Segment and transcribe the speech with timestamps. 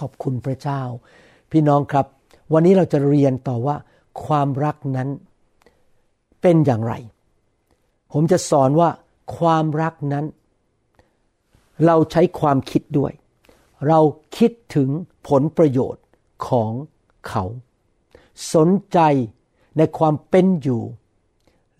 [0.00, 0.80] ขอบคุณพระเจ้า
[1.50, 2.06] พี่น้องครับ
[2.52, 3.76] วันนี้เราจะเรียนต่อว่า
[4.24, 5.08] ความรักนั้น
[6.42, 6.94] เป็นอย่างไร
[8.12, 8.90] ผมจะสอนว่า
[9.36, 10.26] ความรักนั้น
[11.86, 13.12] เราใช้ความคิดด้วย
[13.88, 14.00] เรา
[14.36, 14.88] คิดถึง
[15.28, 16.04] ผลประโยชน์
[16.48, 16.72] ของ
[17.28, 17.44] เขา
[18.54, 18.98] สนใจ
[19.76, 20.82] ในความเป็นอยู่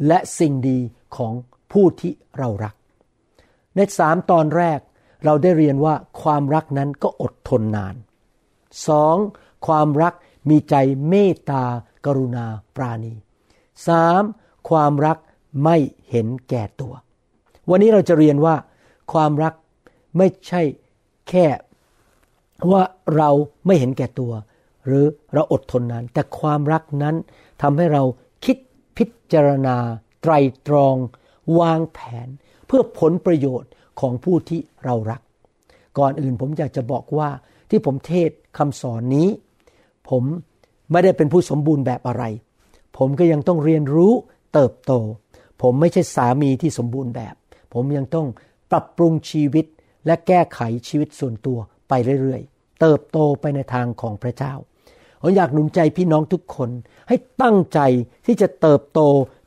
[0.07, 0.79] และสิ่งดี
[1.17, 1.33] ของ
[1.73, 2.75] ผู้ที่เรารัก
[3.77, 4.81] ในสามตอนแรก
[5.25, 7.95] เราได้เรียนว่าความรักนั้นก็อดทนนาน
[8.89, 9.17] สอง
[9.67, 10.15] ความรัก
[10.49, 10.75] มีใจ
[11.09, 11.65] เมตตา
[12.07, 12.47] กรุณา
[12.77, 13.15] ปราณี
[13.89, 14.23] สาม
[14.71, 15.19] ความรัก
[15.65, 15.77] ไม่
[16.11, 16.95] เห็นแก่ตัว
[17.71, 18.55] วันนี้เราจะเรียนว่า
[19.13, 19.55] ความรัก
[20.17, 20.63] ไม่ใช่
[21.29, 21.47] แค่
[22.73, 22.83] ว่า
[23.17, 23.31] เรา
[23.67, 24.33] ไม่เห็นแก่ตัว
[24.87, 27.17] หรือเราอดทนนาน แต่ความรักนั้น
[27.63, 28.03] ทำให้เรา
[28.45, 28.57] คิด
[28.97, 29.77] พิจารณา
[30.23, 30.33] ไตร
[30.67, 30.97] ตรอง
[31.61, 32.29] วางแผน
[32.67, 33.71] เพื่อผลประโยชน์
[34.01, 35.21] ของผู้ที่เรารัก
[35.99, 37.29] ก่อนอื่นผมอยากจะบอกว่า
[37.71, 39.29] ที่ผมเทศคำสอนนี้
[40.11, 40.23] ผม
[40.91, 42.25] ไม่ได้เป็นผู้สมบูรณ์แบบอะไร
[42.99, 44.13] ผมก็ยังต้องเรียนรู้
[44.55, 44.93] เติบโต
[45.63, 47.35] ผมไม่ใช่สามีที่สมบูรณ์แบบ
[47.75, 48.27] ผมยังต้อง
[48.71, 49.67] ปรับปรุงชีวิต
[50.07, 51.59] และแก้ไขชีวิตส่วนตัว
[51.89, 54.55] ไปเรื่อยๆ เติบโตไปในทางของพระเจ้า
[55.21, 56.71] ผมอยากหนุนใจพี่น้องทุกคน
[57.09, 57.81] ให้ตั้งใจ
[58.27, 59.01] ที่จะเติบโต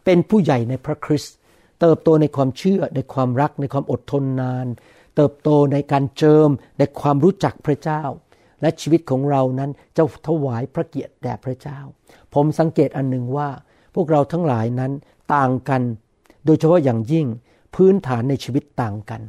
[0.05, 1.35] เป็นผู้ใหญ่ในพระคริสต์
[1.79, 4.67] เติบโตในความเชื่อในความรักในความอดทนนาน
[5.15, 6.49] เติบโตในการเจิม
[6.79, 8.03] ในความรู้จักพระเจ้า
[8.61, 11.79] และชีวิตของเรานั้นจะถวายพระเกียรติแด่พระเจ้า
[12.33, 13.49] ผมสังเกตอันหนึ่งว่า
[13.95, 14.91] พวกเราทั้งหลายนั้น
[15.35, 15.81] ต่างกัน
[16.45, 17.25] โดยเฉพาะอย่างยิ่ง
[17.75, 19.21] พื้นฐานในชีวิตต่างกัน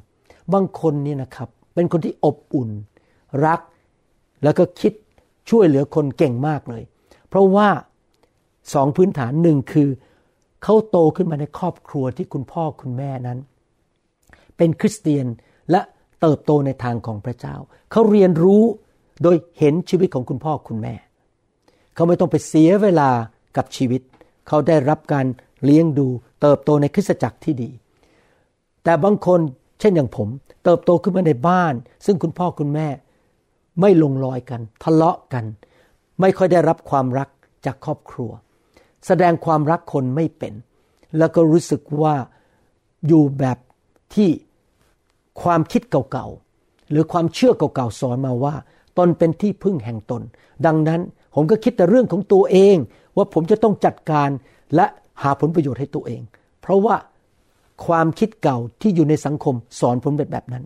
[0.52, 2.70] บางคนนี่นะครับเป็นคนที่อบอุ่น
[3.46, 3.60] รัก
[4.44, 4.92] แล้วก็คิด
[5.50, 6.82] ช่วยเหลือคนเก่งมากเลย
[7.28, 7.68] เพราะว่า
[8.74, 9.88] สองพื้นฐานหนึ่งคือ
[10.64, 13.38] เขาโตขึ้นมาในครอบครัวที่คุณพ่อคุณแม่นั้น
[14.56, 15.26] เป็นคริสเตียน
[15.70, 15.80] และ
[16.20, 17.56] เติบโตในทางของพระเจ้า
[17.90, 18.62] เขาเรียนรู้
[19.22, 20.94] โดยเห็นชีวิตของคุณพ่อคุณแม่
[21.94, 23.10] เขาไม่ต้องไปเสียเวลา
[23.56, 24.02] กับชีวิต
[24.48, 25.26] เขาได้รับการ
[25.64, 26.06] เลี้ยงดู
[26.40, 27.70] เติบโตในคริสตจักรที่ดี
[28.84, 29.40] แต่บางคน
[29.80, 30.28] เช่นอย่างผม
[30.64, 31.74] เติบโตขึ้นมาในบ้าน
[32.06, 32.88] ซึ่งคุณพ่อคุณแม่
[33.80, 35.44] ไม่ลงรอยกัน ทะเลาะกัน
[36.20, 37.28] ไม่ค่อยได้รับความรัก
[37.66, 38.30] จากครอบครัว
[39.06, 40.54] แสดงความรักคนไม่เป็น
[41.18, 42.14] แล้วก็รู้สึกว่า
[43.06, 43.58] อยู่แบบ
[44.14, 44.30] ที่
[45.42, 48.54] ความคิดเก่าๆ หรือความเชื่อเก่าๆ สอนมาว่า
[48.98, 50.22] ตนเป็นที่พึ่งแห่งตน
[50.66, 51.00] ดังนั้น
[51.34, 52.76] ผมก็คิดแต่เรื่องของตัวเอง
[53.16, 54.28] ว่าผมจะต้องจัดการ
[54.74, 54.86] และ
[55.22, 56.22] หาผลประโยชน์ให้ตัวเอง
[56.60, 56.96] เพราะว่า
[57.86, 60.64] ความคิดเก่าที่อยู่ในสังคมสอนผมเป็นแบบนั้น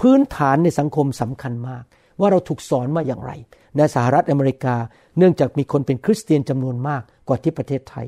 [0.00, 1.84] พื้นฐานในสังคมสำคัญมาก
[2.20, 3.32] ว่าเราถูกสอนมาอย่างไร
[3.76, 4.76] ในสหรัฐอเมริกา
[5.18, 8.06] เนื่องจากมีคนเป็นคริสเตียนจำนวนมากกว่าที่ประเทศไทย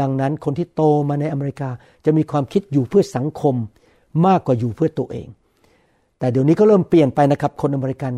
[0.00, 1.70] ดังนั้นคนที่โตมาในอเมริกา
[2.04, 3.54] จะมีความคิดอยู่เพื่อสังคม
[4.26, 5.28] มากกว่าอยู่เพื่อตัวเอง
[6.18, 8.12] แต่เดี๋ยวนี้ก็เริ่มเปลี่ยนไปนะครับคนอเมริกัน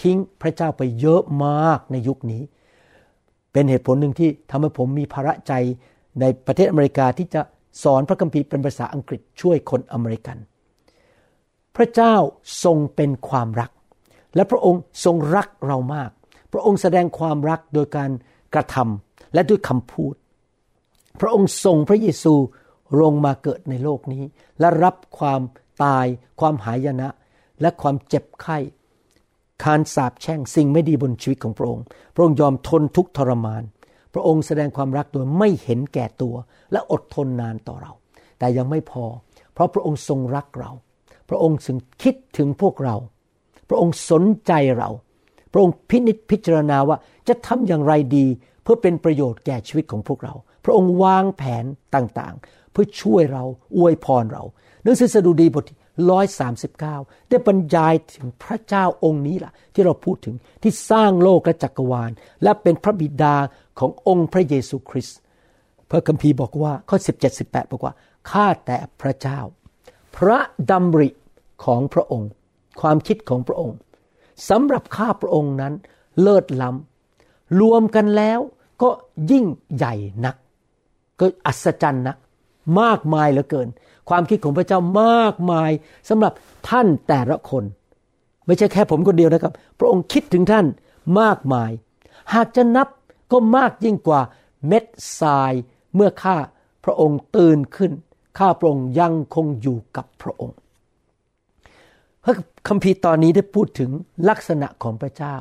[0.00, 2.42] ทิ้งพระเจ้าไปเยอะมากในยุคนี้
[3.52, 5.52] เป็นเหตุผลหนึ่งที่ทำให้ผมมีภาระใจ
[6.20, 7.40] ในประเทศอเมริกาที่จะ
[7.82, 10.36] สอนพระคัมภีร์เป็นภาษาอังกฤษช่วยคนอเมริกัน
[11.76, 12.14] พระเจ้า
[12.64, 13.70] ทรงเป็นความรัก
[14.34, 16.10] และพระองค์ทรงรักเรามาก
[16.52, 18.10] พระองค์แสดงความรักโดยการ
[18.54, 20.14] กระทำและด้วยคำพูด
[21.20, 22.34] พระองค์ทรงพระเยซู
[23.00, 24.22] ลงมาเกิดในโลกนี้
[24.60, 25.40] และรับความ
[25.84, 26.06] ตาย
[26.40, 27.08] ความหายนะ
[27.60, 28.58] และความเจ็บไข้
[29.64, 33.62] การสาปแช่งสิ่งไม่ดีบนชีวิตของพระองค์ พระองค์ยอมทนทุกทรมาน
[34.14, 36.34] พระองค์แสดงความรักโดยไม่เห็นแก่ตัว
[36.72, 37.92] และอดทนนานต่อเรา
[38.38, 39.04] แต่ยังไม่พอ
[39.52, 40.70] เพราะพระองค์ทรงรักเรา
[41.28, 42.96] พระองค์ถึงคิดถึงพวกเรา
[43.68, 44.90] พระองค์สนใจเรา
[45.52, 46.96] พระองค์พินิจพิจารณาว่า
[47.28, 48.26] จะทำอย่างไรดี
[48.62, 51.64] เพื่อเป็นประโยชน์แก่ชีวิตของพวกเรา พระองค์วางแผน
[51.94, 53.44] ต่างๆ เพื่อช่วยเรา
[53.76, 54.44] อวยพรเรา
[54.82, 55.78] หนังสือสดุดีบทที่
[56.10, 56.96] ร้อยสาสิบเก้า
[57.28, 62.10] ได้บรรยายถึงพระเจ้าองค์นี้ล่ะ ที่เราพูดถึงที่สร้างโลกและจักรวาล
[62.42, 63.36] และเป็นพระบิดา
[63.78, 65.18] ขององค์พระเยซูคริสต์
[65.90, 67.94] พระคัมภีร์บอกว่าข้อ17 18บอกว่า
[68.30, 69.40] ข้าแต่พระเจ้า
[70.16, 70.38] พระ
[70.70, 71.08] ดำริ
[71.64, 72.30] ของพระองค์
[72.80, 73.76] ความคิดของพระองค์
[74.48, 75.72] สำหรับข้าพระองค์นั้น
[76.20, 78.40] เลิศล้ำรวมกันแล้ว
[78.82, 78.90] ก็
[79.30, 80.36] ยิ่งใหญ่นัก
[81.20, 82.16] ก็อัศจรรย์นัก
[82.80, 83.68] มากมายเหลือเกิน
[84.08, 85.70] ความคิดของพระเจ้ามากมาย
[86.08, 86.32] สำหรับ
[86.68, 87.64] ท่านแต่ละคน
[88.46, 90.66] ไม่ใช่แค่ผมคนเดียวนะครับ พระองค์คิดถึงท่าน
[91.20, 91.70] มากมาย
[92.34, 92.88] หากจะนับ
[93.32, 94.20] ก็มากยิ่งกว่า
[94.66, 94.84] เม็ด
[95.20, 95.52] ทราย
[95.94, 96.36] เมื่อข้า
[96.84, 97.92] พระองค์ตื่นขึ้น
[98.38, 100.56] ข้าพระองค์ยังคงอยู่กับพระองค์
[102.28, 102.34] ระ
[102.68, 103.90] คัมภีร์ตอนนี้ได้พูดถึง
[104.28, 105.36] ลักษณะของพระเจ้า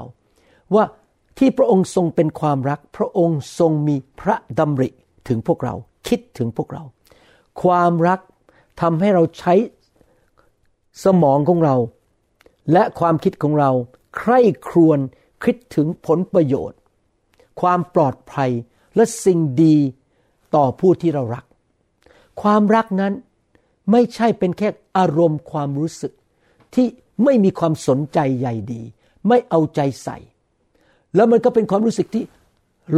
[0.76, 0.86] ว่า
[1.38, 4.90] ที่พระองค์ทรงเป็นความรัก พระองค์ทรงมีพระดำริ
[5.28, 5.74] ถึงพวกเรา
[6.08, 6.84] คิดถึงพวกเรา
[7.62, 8.20] ความรัก
[8.82, 9.54] ทำให้เราใช้
[11.04, 11.76] สมองของเรา
[12.74, 13.72] และความคิดของเรา
[14.18, 15.00] ใคร่ครวญ
[15.44, 16.80] คิดถึงผลประโยชน์
[17.62, 18.52] ความปลอดภัย
[18.96, 19.76] และสิ่งดี
[20.56, 21.46] ต่อผู้ที่เรารัก
[22.42, 23.14] ความรักนั้น
[23.92, 26.14] ไม่ใช่เป็นแค่อารมณ์ความรู้สึก
[26.76, 26.88] ที่
[27.24, 28.82] ไม่มีความสนใจใยดี
[29.28, 30.18] ไม่เอาใจใส่
[31.16, 32.24] แล้วมันก็เป็นความรู้สึกที่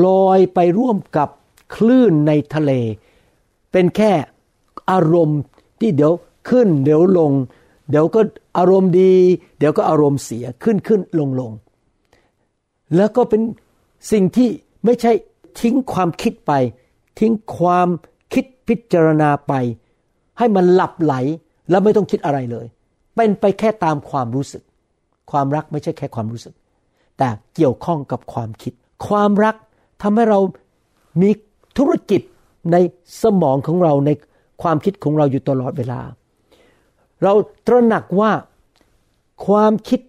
[0.06, 1.30] ลอยไปร่วมกับ
[1.76, 2.72] คลื่นในทะเล
[3.72, 4.12] เป็นแค่
[4.92, 5.40] อารมณ์
[5.80, 6.14] ที่เดี๋ยว
[6.50, 7.32] ขึ้น เดี๋ยวลง
[7.90, 8.22] เดี๋ยวก็
[8.58, 9.14] อารมณ์ดี
[9.60, 11.52] เดี๋ยวก็อารมณ์เสียขึ้นขึ้นลงลง
[12.96, 13.42] แล้วก็เป็น
[14.12, 14.50] สิ่งที่
[14.86, 15.12] ไม่ใช่
[15.62, 16.52] ทิ้งความคิดไป
[17.20, 17.88] ทิ้งความ
[18.34, 19.54] คิดพิจารณาไป
[20.38, 21.14] ให้มันหลับไหล
[21.70, 22.66] แล้วไม่ต้องคิดอะไรเลย
[23.16, 24.64] เป็นไปแค่ตามความรู้สึก
[25.32, 26.54] ความรักไม่ใช่แค่ความรู้สึก
[27.18, 28.74] แต่เกี่ยวข้องกับความคิด
[29.08, 29.56] ความรัก
[30.02, 30.40] ทำให้เรา
[31.22, 31.30] มี
[31.78, 32.22] ธุรกิจ
[32.72, 32.78] ใน
[33.24, 34.10] สมองของเราใน
[34.62, 36.00] ความคิดของเราอยู่ตลอดเวลา
[37.24, 37.34] เรา
[37.68, 38.32] ตระหนักว่า
[39.48, 40.02] ความคิด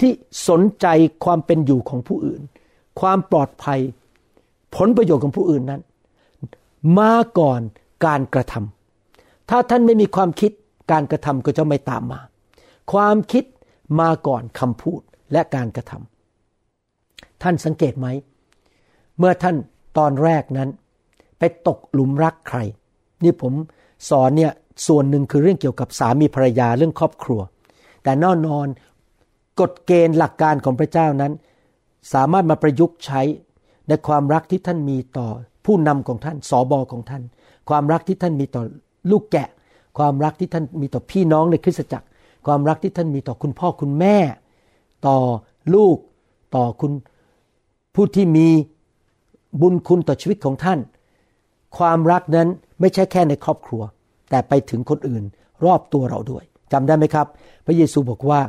[0.00, 0.12] ที่
[0.48, 0.86] สนใจ
[1.24, 2.40] ความเป็นอยู่ของผู้อื่น
[3.00, 3.80] ความปลอดภัย
[4.76, 5.82] ผลประโยชน์ของผู้อื่นนั้น
[6.98, 7.60] มาก่อน
[8.04, 10.50] การกระทำถ้าท่านไม่มีความคิด
[10.90, 12.20] การกระทำก็จะไม่ตามมา
[12.92, 13.44] ความคิด
[14.00, 15.00] มาก่อนคำพูด
[15.32, 18.06] และการกระทำท่านสังเกตไหม
[19.18, 19.56] เมื่อท่าน
[19.98, 20.68] ตอนแรกนั้น
[21.38, 22.58] ไปตกหลุมรักใคร
[23.24, 23.52] นี่ผม
[24.10, 24.52] สอนเนี่ย
[24.86, 27.40] ส่วนหนึ่งคือเรื่องเกี่ยวกับสามีภรรยาเรื่องครอบครัว
[28.02, 28.66] แต่แน่นอน
[29.60, 31.32] กฎเกณฑ์หลักการของพระเจ้านั้น
[32.12, 33.22] สามารถมาประยุกต์ใช้
[33.88, 35.28] ในความรักที่ท่านมีต่อ
[35.64, 37.22] ผู้นำของท่านสอบอของท่าน
[37.68, 38.62] ความรักที่ท่านมีต่อ
[39.10, 39.48] ลูกแกะ
[39.98, 42.06] ความรักที่ท่านมีต่อพี่น้องในคริสตจักร
[42.46, 44.16] ความรักที่ท่านมีต่อคุณพ่อคุณแม่
[45.06, 45.18] ต่อ
[45.74, 45.96] ลูก
[46.56, 46.92] ต่อคุณ
[47.94, 48.48] ผู้ที่มี
[49.60, 50.78] บุญคุณต่อชีวิตของท่าน
[51.78, 52.48] ความรักนั้น
[52.80, 53.82] ไม่ใช่แค่ในครอบครัว
[54.30, 55.24] แต่ไปถึงคนอื่น
[55.64, 57.26] รอบตัวเราด้วยจำได้ไหมครับ
[57.66, 58.40] พระเยซูบอกว่า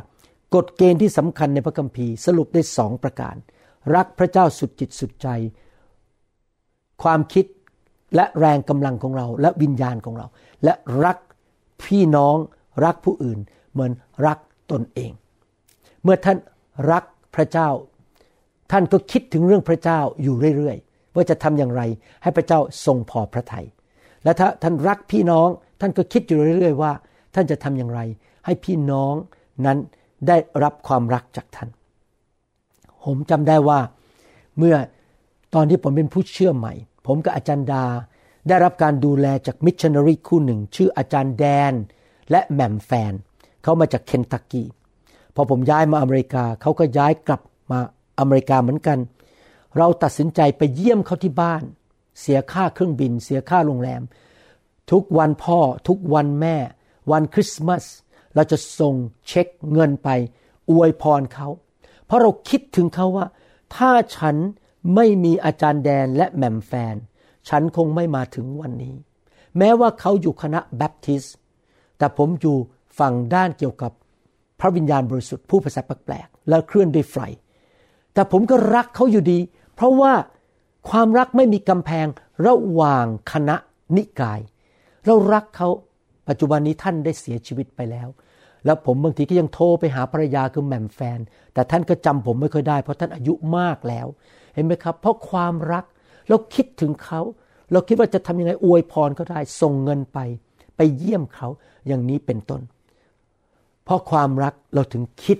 [0.54, 3.34] กฎเกณฑ์ที่สำคัญในพระคัมภีร์สรุปได้สองประการ
[3.94, 5.28] รักพระเจ้าสุดจิตสุดใจ
[7.02, 7.44] ความคิด
[8.14, 10.26] และแรงกำลังของเราและวิญญาณของเรา
[10.64, 10.74] และ
[11.04, 11.18] รัก
[11.84, 12.36] พี่น้อง
[12.84, 13.38] รักผู้อื่น
[13.72, 13.92] เหมือน
[14.26, 14.38] รัก
[14.70, 15.10] ตนเอง
[16.02, 16.38] เมื่อท่าน
[16.90, 17.04] รัก
[17.34, 17.68] พระเจ้า
[18.70, 21.82] ท่านก็คิดถึงเรื่องพระเจ้าอยู่เรื่อยๆ ว่าจะทำอย่างไร
[22.22, 23.66] ให้พระเจ้าทรงพอพระทยัย
[24.24, 25.48] และถ้าท่านรักพี่น้อง
[25.80, 26.92] ท่านก็คิดอยู่เรื่อยๆ ว่า
[27.34, 28.00] ท่านจะทำอย่างไร
[28.44, 29.14] ให้พี่น้อง
[29.66, 29.78] นั้น
[30.28, 31.68] ได้รับความรักจากท่าน
[33.04, 33.80] ผมจำได้ว่า
[34.58, 34.76] เมื่อ
[35.54, 36.74] ตอนที่ผมเป็นผู้เชื่อใหม่
[37.06, 37.84] ผมกับอาจารย์ดา
[38.48, 41.72] ได้รับการดูแลจากมิชชันนารีคู่หนึ่ง ชื่ออาจารย์แดน
[42.30, 43.12] และแหม่มแฟน
[43.62, 44.64] เขามาจากเคนตักกี
[45.34, 47.80] พอผมย้ายมาอเมริกาเขาก็ย้ายกลับมา
[48.20, 48.98] อเมริกาเหมือนกัน
[49.76, 51.62] เราตัดสินใจไปเยี่ยมเขาที่บ้าน
[52.20, 54.02] เสียค่าเครื่องบิน เสียค่าโรงแรม
[54.90, 56.56] ทุกวันพ่อทุกวันแม่
[57.10, 57.84] วันคริสต์มาส
[58.34, 58.94] เราจะส่ง
[59.26, 60.08] เช็คเงินไป
[60.70, 61.48] อวยพรเขา
[62.06, 63.26] เพราะเราคิดถึงเขาว่า
[63.76, 64.36] ถ้าฉัน
[64.94, 66.94] ไม่มีอาจารย์แดนและแหม่มแฟน
[67.48, 68.94] ฉันคงไม่มาถึงวันนี้
[69.58, 71.34] แม้ว่าเขาอยู่คณะแบปทิสต์
[71.98, 72.56] แต่ผมอยู่
[72.98, 73.92] ฝั่งด้านเกี่ยวกับ
[74.60, 77.16] พระวิญญาณบริสุทธิ์ผู้ภาษาแปลกๆและเคลื่อนด้วยไฟ
[78.14, 79.38] แต่ผมก็รักเขาอยู่ดี
[79.74, 80.12] เพราะว่า
[80.90, 82.06] ความรักไม่มีกำแพง
[82.46, 83.56] ระหว่างคณะ
[83.96, 84.40] นิกาย
[85.04, 85.68] เรารักเขา
[86.28, 88.08] ปัจจุบันนี้ท่านได้เสียชีวิตไปแล้ว
[88.64, 91.18] แล้วผมบางทีก็ยังโทรไปหาภรรยาคือแหม่มแฟน
[91.54, 94.06] แต่ท่านก็จำผมไม่ค่อยได้ เพราะท่านอายุมากแล้ว
[94.54, 95.84] เห็นไหมครับ เพราะความรัก
[96.28, 97.20] เราคิดถึงเขา
[97.72, 100.18] เราคิดว่าจะทำยังไงอวยพรเขาได้ส่งเงินไป
[100.76, 101.48] ไปเยี่ยมเขา
[101.86, 102.60] อย่างนี้เป็นต้น
[103.84, 105.38] เพราะความรักเราถึงคิด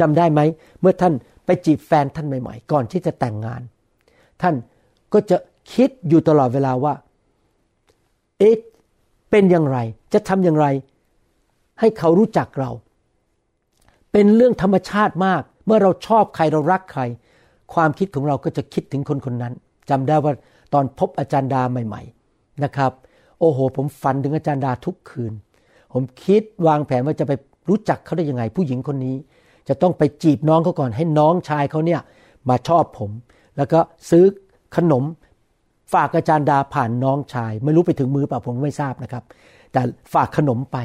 [0.00, 0.40] จำได้ไหม
[0.80, 3.62] เมื่อท่านไปจีบแฟนท่านใหม่ ๆ ก่อนที่จะแต่งงาน
[4.42, 4.54] ท่าน
[5.12, 5.36] ก็จะ
[5.72, 6.94] คิดอยู่ตลอดเวลาว่า
[8.38, 8.54] เอ๊ะ
[9.30, 9.78] เป็นอย่างไร
[10.12, 10.66] จะทำอย่างไร
[11.80, 12.70] ให้เขารู้จักเรา
[14.12, 17.02] เป็นเรื่องธรรมชาติมาก เมื่อเราชอบใครเรารักใคร
[17.74, 19.54] ความคิดของเราก็จะคิดถึงคนคนนั้น
[19.90, 20.32] จำได้ว่า
[20.72, 22.92] ตอนพบอาจารย์ดาใหม่ๆนะครับ
[23.40, 25.32] โอ้โห ผมฝันถึงอาจารย์ดาทุกคืน
[25.92, 27.32] ผมคิดวางแผนว่าจะไป
[27.68, 29.16] รู้จักเขาได้ยังไง ผู้หญิงคนนี้
[29.68, 32.00] จะต้องไปจีบน้องเขาก่อนให้น้องชายเขาเนี่ย
[32.48, 33.10] มาชอบผม
[33.56, 34.24] แล้วก็ซื้อ
[34.76, 35.04] ขนม
[35.92, 39.24] ฝากอาจารย์ดาผ่านน้องชาย ไม่รู้ไปถึงมือเปล่าผมไม่ทราบนะครับ
[39.72, 39.80] แต่
[40.14, 40.76] ฝากขนมไป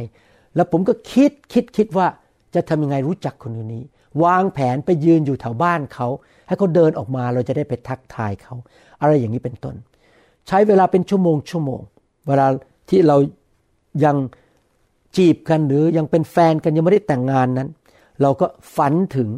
[0.55, 2.07] แล้วผมก็คิดคิดคิดว่า
[2.55, 3.83] จะทำยังไงรู้จักคนคนนี้
[4.23, 6.07] วางแผนไปยืนอยู่แถวบ้านเขา
[6.47, 8.55] ให้เขาเดินออกมาเราจะได้ไปทักทายเขา
[9.01, 9.75] อะไรอย่างนี้เป็นต้น
[10.47, 11.81] ใช้เวลาเป็นชั่วโมงชั่วโมง
[12.27, 12.47] เวลา
[12.89, 13.17] ที่เรา
[14.05, 14.17] ยัง
[15.17, 17.69] จีบกันหรือยังเป็นแฟนกันยังไม่ได้แต่งงานนั้น
[18.21, 18.45] เราก็
[18.75, 19.29] ฝันถึง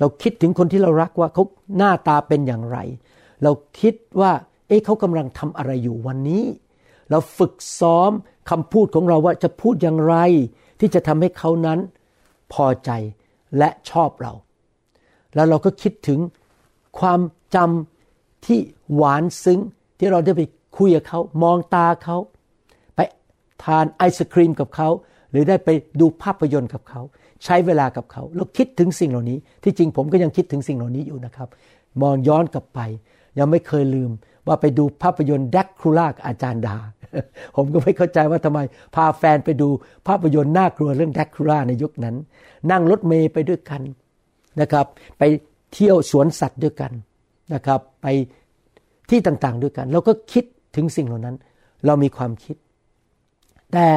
[0.00, 1.44] เราคิดถึงคนที่เรารักว่าเขา
[1.76, 2.78] หน้าตาเป็นอย่างไร
[3.42, 4.32] เราคิดว่า
[4.68, 6.44] เอ๊ะเขากำลังทำอะไรอยู่วันนี้
[7.10, 8.10] เราฝึกซ้อม
[8.50, 10.16] คำพูดของเราว่าจะพูดอย่างไร
[10.80, 11.78] ที่จะทำให้เขานั้น
[12.52, 12.90] พอใจ
[13.58, 14.32] และชอบเรา
[15.34, 16.18] แล้วเราก็คิดถึง
[17.00, 17.20] ความ
[17.54, 18.58] จำที่
[18.94, 19.60] หวานซึ้ง
[19.98, 20.42] ที่เราได้ไป
[20.78, 22.16] คุยกับเขามองตาเขา
[22.94, 23.00] ไป
[23.64, 24.88] ทานไอศครีมกับเขา
[25.30, 25.68] หรือได้ไป
[26.00, 27.00] ดูภาพยนตร์กับเขา
[27.44, 31.48] ใช้เวลากับเขาแล้วคิดถึงสิ่งเหล่านี้ ที่จริงผมก็ยังคิดถึงสิ่งเหล่านี้อยู่นะครับ
[32.02, 32.80] มองย้อนกลับไป
[33.38, 34.10] ยังไม่เคยลืม
[34.46, 36.76] ว่าไปดูภาพยนตร์แดกครูล่ากับอาจารย์ดา
[37.56, 38.58] ผมก็ไม่เข้าใจว่าทำไม
[38.94, 39.68] พาแฟนไปดู
[40.06, 42.16] ภาพยนตร์น่ากลัวเรื่องแดกครูล่าในยุคนั้น
[42.70, 43.82] นั่งรถเมย์ไปด้วยกัน
[44.60, 44.86] นะครับ
[45.18, 45.22] ไป
[45.72, 46.92] เที่ยวสวนสัตว์ด้วยกัน
[47.54, 48.06] นะครับไป
[49.10, 50.44] ที่ต่างๆด้วยกัน เราก็คิด
[50.76, 51.36] ถึงสิ่งเหล่านั้น
[51.86, 52.56] เรามีความคิด
[53.72, 53.88] แต่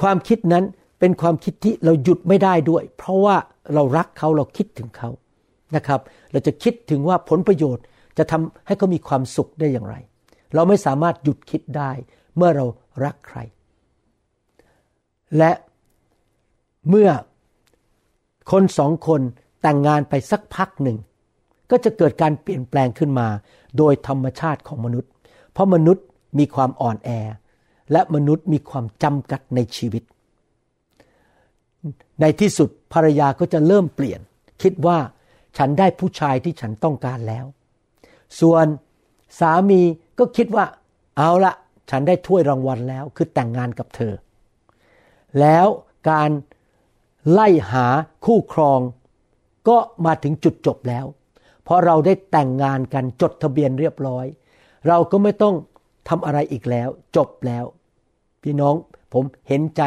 [0.00, 0.64] ความคิดนั้น
[1.00, 3.36] เป็นความคิดที่เราหยุดไม่ได้ด้วย เพราะว่า
[3.74, 5.10] เรารักเขาเราคิดถึงเขา
[5.76, 6.00] นะครับ
[6.32, 7.84] เราจะคิดถึงว่าผลประโยชน์
[8.18, 9.96] จะทำให้เขามีความสุขได้อย่างไร
[10.54, 11.90] เราไม่สามารถหยุดคิดได้
[12.36, 12.66] เมื่อเรา
[13.04, 13.38] รักใคร
[15.38, 15.52] และ
[16.88, 17.10] เมื่อ
[18.50, 19.20] คนสองคน
[19.66, 20.98] แต่งงานไปสักพักหนึ่ง
[21.70, 23.28] ก็จะเกิดการเปลี่ยนแปลงขึ้นมา
[23.78, 25.10] โดยธรรมชาติของมนุษย์
[25.52, 26.04] เพราะมนุษย์
[26.38, 27.10] มีความอ่อนแอ
[27.92, 30.02] และมนุษย์มีความจำกัดในชีวิต
[32.20, 34.20] ในที่สุดภรรยาก็จะเริ่มเปลี่ยน
[34.62, 34.98] คิดว่า
[35.58, 37.44] ฉันได้ผู้ชายที่ฉันต้องการแล้ว
[38.40, 38.66] ส่วน
[39.40, 39.80] สามี
[40.18, 40.64] ก็คิดว่า
[41.16, 41.54] เอาละ
[41.90, 44.14] ฉันได้ถ้วยรางวัลแล้ว คือแต่งงานกับเธอ
[45.40, 45.66] แล้ว
[46.10, 46.30] การ
[47.30, 47.86] ไล่หา
[48.24, 48.80] คู่ครอง
[49.68, 51.06] ก็มาถึงจุดจบแล้ว
[51.64, 54.26] เพราะเราได้แต่งงานกันจดทะเบียนเรียบร้อย
[54.88, 55.54] เราก็ไม่ต้อง
[56.08, 57.64] ทำอะไรอีกแล้ว จบแล้ว
[58.42, 58.74] พี่น้อง
[59.12, 59.82] ผมเห็นใจ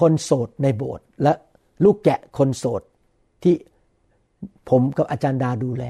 [0.00, 1.32] คนโสดในโบสถ์และ
[1.84, 2.82] ลูกแกะคนโสด
[3.42, 3.54] ที่
[4.70, 5.84] ผมกับอาจารย์ดาดูแล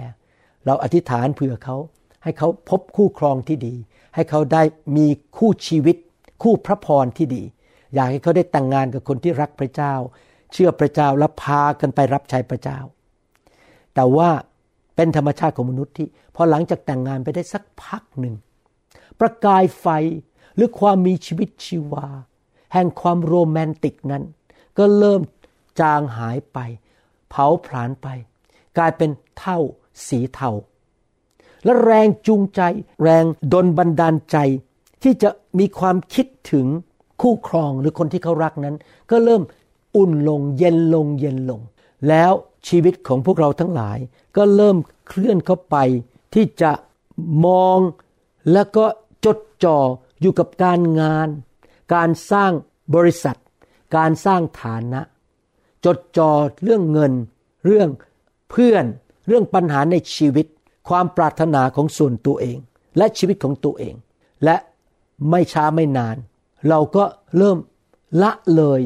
[0.66, 1.76] เราอธิษฐานเผื่อเขา
[2.22, 3.74] ให้เขาพบคู่ครองที่ดี
[4.14, 4.62] ให้เขาได้
[4.96, 5.06] มี
[5.38, 5.96] คู่ชีวิต
[6.42, 7.42] คู่พระพรที่ดี
[7.94, 9.94] อยากให้เขาได้แต่งงานกับคนที่รักพระเจ้า
[10.56, 12.78] เชื่อพระเจ้าและพากันไปรับใช้พระเจ้า
[13.94, 14.30] แต่ว่า
[14.96, 18.34] เป็นธรรมชาติของมนุษย์ที่พอหลังจากแต่งงานไปได้สักพักหนึ่ง
[19.20, 19.86] ประกายไฟ
[20.54, 22.06] หรือความมีชีวิตชีวา
[22.72, 24.22] แห่งความโรแมนติกนั้น
[24.78, 25.20] ก็เริ่ม
[25.80, 26.58] จางหายไป
[27.30, 28.08] เผาผลาญไป
[28.78, 29.58] กลายเป็นเท่า
[30.08, 30.50] สีเทา
[31.64, 32.60] และแรงจูงใจ
[33.02, 34.36] แรงดลบันดาลใจ
[35.02, 36.66] ที่จะมีความคิดถึง
[37.20, 38.76] คู่ครองหรือคนที่เขารักนั้น
[39.10, 39.42] ก็เริ่ม
[39.96, 41.60] อุ่นลงเย็นลงเย็นลง
[42.08, 42.32] แล้ว
[42.68, 43.98] ชีวิตของพวกเราทั้งหลาย
[44.36, 44.76] ก็เริ่ม
[45.08, 45.76] เคลื่อนเข้าไป
[46.34, 46.72] ที่จะ
[47.44, 47.78] มอง
[48.52, 48.86] แล้วก็
[49.24, 49.78] จดจ่อ
[50.20, 51.28] อยู่กับการงาน
[51.94, 52.52] การสร้าง
[52.94, 53.38] บริษัท
[53.96, 55.00] การสร้างฐานะ
[55.84, 56.30] จดจ่อ
[56.62, 57.12] เรื่องเงิน
[57.64, 57.88] เรื่อง
[58.50, 58.84] เพื่อน
[59.26, 60.46] เรื่องปัญหาในชีวิต
[60.88, 62.58] ความปรารถนาของส่วนตัวเอง
[62.96, 63.94] และชีวิตของตัวเอง
[64.44, 64.56] และ
[65.30, 66.16] ไม่ช้าไม่นาน
[66.68, 67.04] เราก็
[67.36, 67.58] เริ่ม
[68.22, 68.80] ละเลย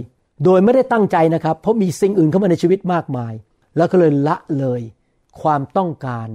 [0.45, 3.33] โดยไม่ได้ตั้งใจนะครับ เพราะมีสิ่งอื่นเข้ามาในชีวิตมากมาย
[3.77, 4.81] แล้วก็เลยละเลย
[5.43, 6.29] ความต้องการ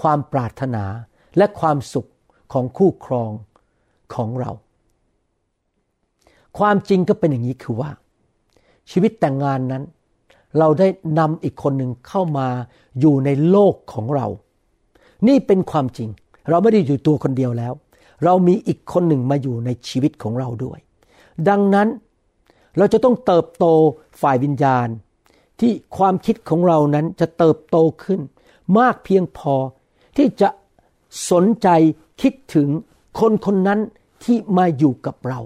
[0.00, 0.84] ความปรารถนา
[1.36, 2.08] และความสุข
[2.52, 3.30] ของคู่ครอง
[4.14, 4.50] ของเรา
[6.58, 7.90] ความจริงก็เป็นอย่างนี้คือว่า
[8.90, 9.82] ชีวิตแต่งงานนั้น
[10.58, 12.48] เราได้นำอีกคนหนึ่งเข้ามา
[13.00, 14.26] อยู่ในโลกของเรา
[15.28, 16.08] นี่เป็นความจริง
[16.50, 17.72] เราไม่ได้อยู่ตัวคนเดียวแล้ว
[18.24, 20.78] เรามีอีกคนหนึ่งมาอยู่ในชีวิตของเราด้วย
[21.48, 21.88] ดังนั้น
[22.78, 23.64] เราจะต้องเติบโต
[24.20, 24.88] ฝ่ายวิญญาณ
[25.60, 28.20] ที่ความคิดของเรานั้นจะเติบโตขึ้น
[28.78, 29.54] มากเพียงพอ
[30.16, 30.48] ที่จะ
[31.30, 31.68] สนใจ
[32.22, 32.68] คิดถึง
[33.20, 33.80] คนคนนั้น
[34.24, 35.40] ที่มาอยู่กับเรา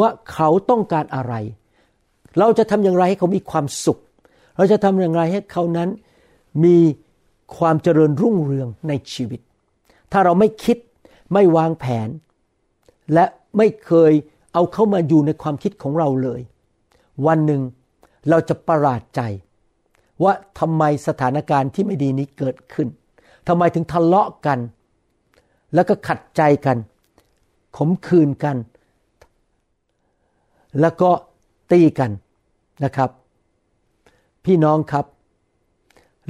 [0.00, 1.34] ว่าเขาต้องการอะไร
[2.38, 3.98] เราจะทำอย่างไรให้เขามีความสุข
[4.56, 5.88] เราจะทำอย่างไรให้เขานั้น
[6.64, 6.78] มี
[7.56, 9.40] ความเจริญรุ่งเรืองในชีวิต
[10.12, 10.76] ถ้าเราไม่คิด
[11.32, 12.08] ไม่วางแผน
[13.14, 13.24] และ
[13.56, 14.12] ไม่เคย
[14.52, 16.40] เอาเข้ามาอยู่ในความคิดของเราเลย
[17.26, 17.62] วันหนึ่ง
[18.28, 19.20] เราจะประหลาดใจ
[20.22, 22.88] ว่าทำไมสถานการณ์ที่ไม่ดีนี้เกิดขึ้น
[23.48, 24.58] ทำไมถึงทะเลาะกัน
[25.74, 26.76] แล้วก็ขัดใจกัน
[27.76, 28.56] ขมคืนกัน
[30.80, 31.10] แล้วก็
[31.72, 32.10] ตีกัน
[32.84, 33.10] นะครับ
[34.44, 35.04] พี่น้องครับ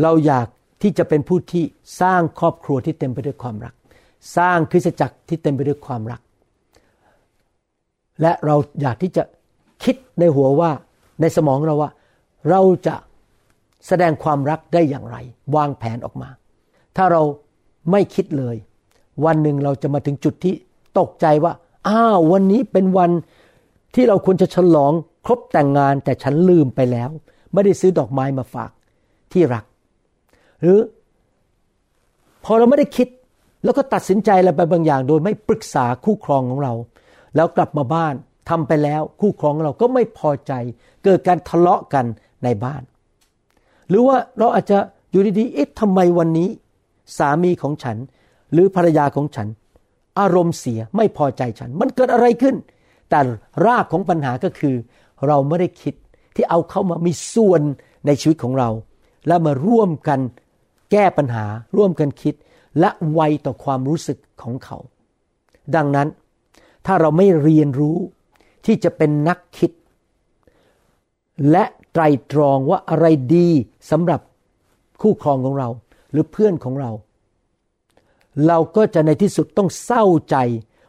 [0.03, 0.47] เราอยาก
[0.83, 1.65] ที่จะเป็นผู้ที่
[2.01, 3.75] สร้างครอบครัวที่เต็มไปด้วยความรัก
[4.37, 6.21] สร้างคริสตจักรที่เต็มไปด้วยความรัก
[8.23, 9.23] และเราอยากที่จะ
[9.85, 10.71] คิดในหัวว่า
[11.21, 11.91] ในสมองเราว่า
[12.51, 12.95] เราจะ
[13.87, 15.17] แสดงความรักได้อย่างไร
[15.57, 16.29] วางแผนออกมา
[16.97, 17.23] ถ้าเรา
[17.91, 18.57] ไม่คิดเลย
[19.25, 20.55] วันหนึ่งเราจะมาถึงจุดที่
[20.99, 21.53] ตกใจว่า
[21.89, 23.11] อ้าววันนี้เป็นวัน
[23.95, 24.93] ที่เราควรจะฉลอง
[25.27, 27.09] ครบแต่งงานแต่ฉันลืมไปแล้ว
[27.53, 28.71] ไม่ได้ซื้อดอกไม้มาฝาก
[29.33, 29.65] ที่รัก
[30.61, 30.79] หรือ
[32.45, 33.09] พอเราไม่ได้คิด
[33.65, 36.73] แล้วก็ตัดสินใจอะไรไปบางอย่าง โดยไม่ปรึกษาคู่ครองของเรา
[37.37, 38.15] แล้วกลับมาบ้าน
[38.49, 40.53] ทำไปแล้วคู่ครองของเราก็ไม่พอใจ
[41.05, 42.05] เกิดการทะเลาะกัน
[42.45, 42.83] ในบ้าน
[43.89, 44.79] หรือว่าเราอาจจะ
[45.11, 46.49] อยู่ดีๆเอ๊ะทำไมวันนี้
[47.19, 47.97] สามีของฉัน
[48.53, 49.49] หรือภรรยาของฉัน
[50.19, 52.57] อารมณ์เสียไม่พอใจฉัน มันเกิดอะไรขึ้น
[53.11, 53.21] แต่
[53.67, 54.75] รากของปัญหาก็คือ
[55.27, 55.95] เราไม่ได้คิด
[56.35, 57.63] ที่เอาเข้ามามีส่วน
[58.07, 58.71] ในชีวิตของเรา
[59.27, 60.21] และมาร่วมกัน
[60.93, 61.45] แก้ปัญหา
[61.77, 62.35] ร่วมกันคิด
[62.81, 64.79] และไวต่อความรู้สึกของเขา
[65.77, 66.09] ดังนั้น
[66.91, 67.99] ถ้าเราไม่เรียนรู้
[68.67, 69.71] ที่จะเป็นนักคิด
[71.51, 73.49] และไตรตรองว่าอะไรดี
[73.91, 74.21] สำหรับ
[75.01, 75.69] คู่ครองของเรา
[76.11, 76.91] หรือเพื่อนของเรา
[78.47, 80.37] เราก็จะในที่สุดต้องเศร้าใจ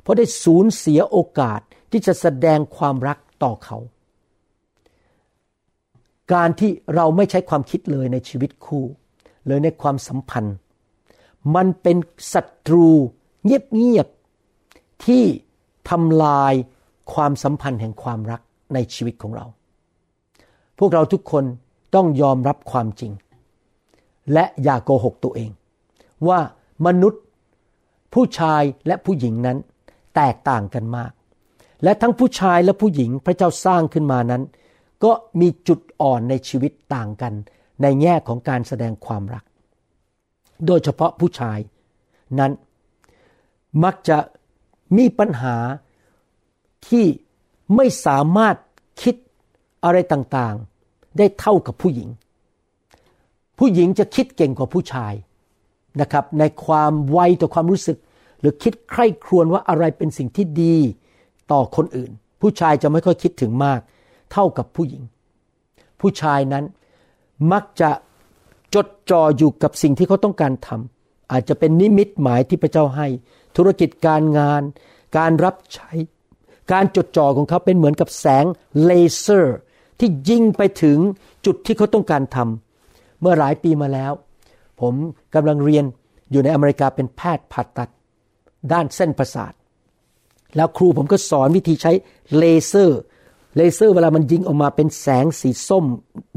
[0.01, 1.59] เพราะได้สูญเสียโอกาส
[1.91, 3.77] ที่จะแสดงความรักต่อเขา
[6.33, 8.85] การที่เราไม่ใช้ความคิดเลยในชีวิตคู่
[9.47, 10.55] เลยในความสัมพันธ์
[11.55, 11.97] มันเป็น
[12.33, 12.87] ศัตรู
[13.43, 15.25] เงียบๆที่
[15.89, 16.53] ทำลาย
[17.13, 18.41] ความสัมพันธ์แห่งความรัก
[18.73, 19.45] ในชีวิตของเรา
[20.79, 21.43] พวกเราทุกคน
[21.95, 23.11] ต้องยอมรับความจริง
[24.33, 25.51] และอย่าโกหกตัวเอง
[26.27, 26.39] ว่า
[26.85, 27.21] มนุษย์
[28.13, 29.57] ผู้ชายและผู้หญิงนั้น
[30.15, 31.11] แตกต่างกันมาก
[31.83, 34.43] และทั้งผู้ชายและผู้หญิงพระเจ้าสร้างขึ้นมานั้น
[35.03, 37.33] ก็มีจุดอ่อนในชีวิตต่างกัน
[37.81, 39.43] ในแง่ของการแสดงความรัก
[40.65, 41.59] โดยเฉพาะผู้ชาย
[42.39, 42.51] นั้น
[43.83, 44.17] มักจะ
[44.97, 45.55] มีปัญหา
[46.87, 47.05] ที่
[47.75, 48.55] ไม่สามารถ
[49.01, 49.15] คิด
[49.83, 52.09] อะไรต่างๆ ได้เท่ากับผู้หญิง
[53.59, 55.13] ผู้หญิงจะคิดเก่งกว่าผู้ชาย
[56.01, 57.97] นะครับ ในความไวต่อความรู้สึก
[58.39, 60.77] หรือคิดใคร่ครวญว่าอะไรเป็นสิ่งที่ดี
[61.51, 63.79] ต่อคนอื่น ผู้ชายจะไม่ค่อยคิดถึงมาก
[64.31, 65.01] เท่ากับผู้หญิง
[66.01, 66.65] ผู้ชายนั้น
[67.51, 67.89] มักจะ
[68.75, 73.07] จดจ่ออยู่กับสิ่งที่เขาต้องการทำอาจจะเป็นนิมิตหมายที่พระเจ้าให้
[73.57, 74.61] ธุรกิจการงาน
[75.17, 75.91] การรับใช้
[76.71, 78.45] การจดจ่อของเขาเป็นเหมือนกับแสง
[78.83, 79.57] เลเซอร์
[79.99, 80.97] ที่ยิงไปถึง
[81.45, 84.11] จุดที่เขาต้องการทำเมื่อหลายปีมาแล้ว
[84.81, 84.93] ผม
[85.35, 85.85] กำลังเรียน
[86.31, 87.89] อยู่ในอเมริกาเป็นแพทย์ผ่าตัด
[88.71, 89.53] ด้านเส้นประสาท
[90.55, 91.91] แล้วครูผมก็สอนวิธีใช้
[92.37, 92.99] เลเซอร์
[93.55, 95.85] เลเซอร์เวลามันยิงออกมาเป็นแสงสีส้ม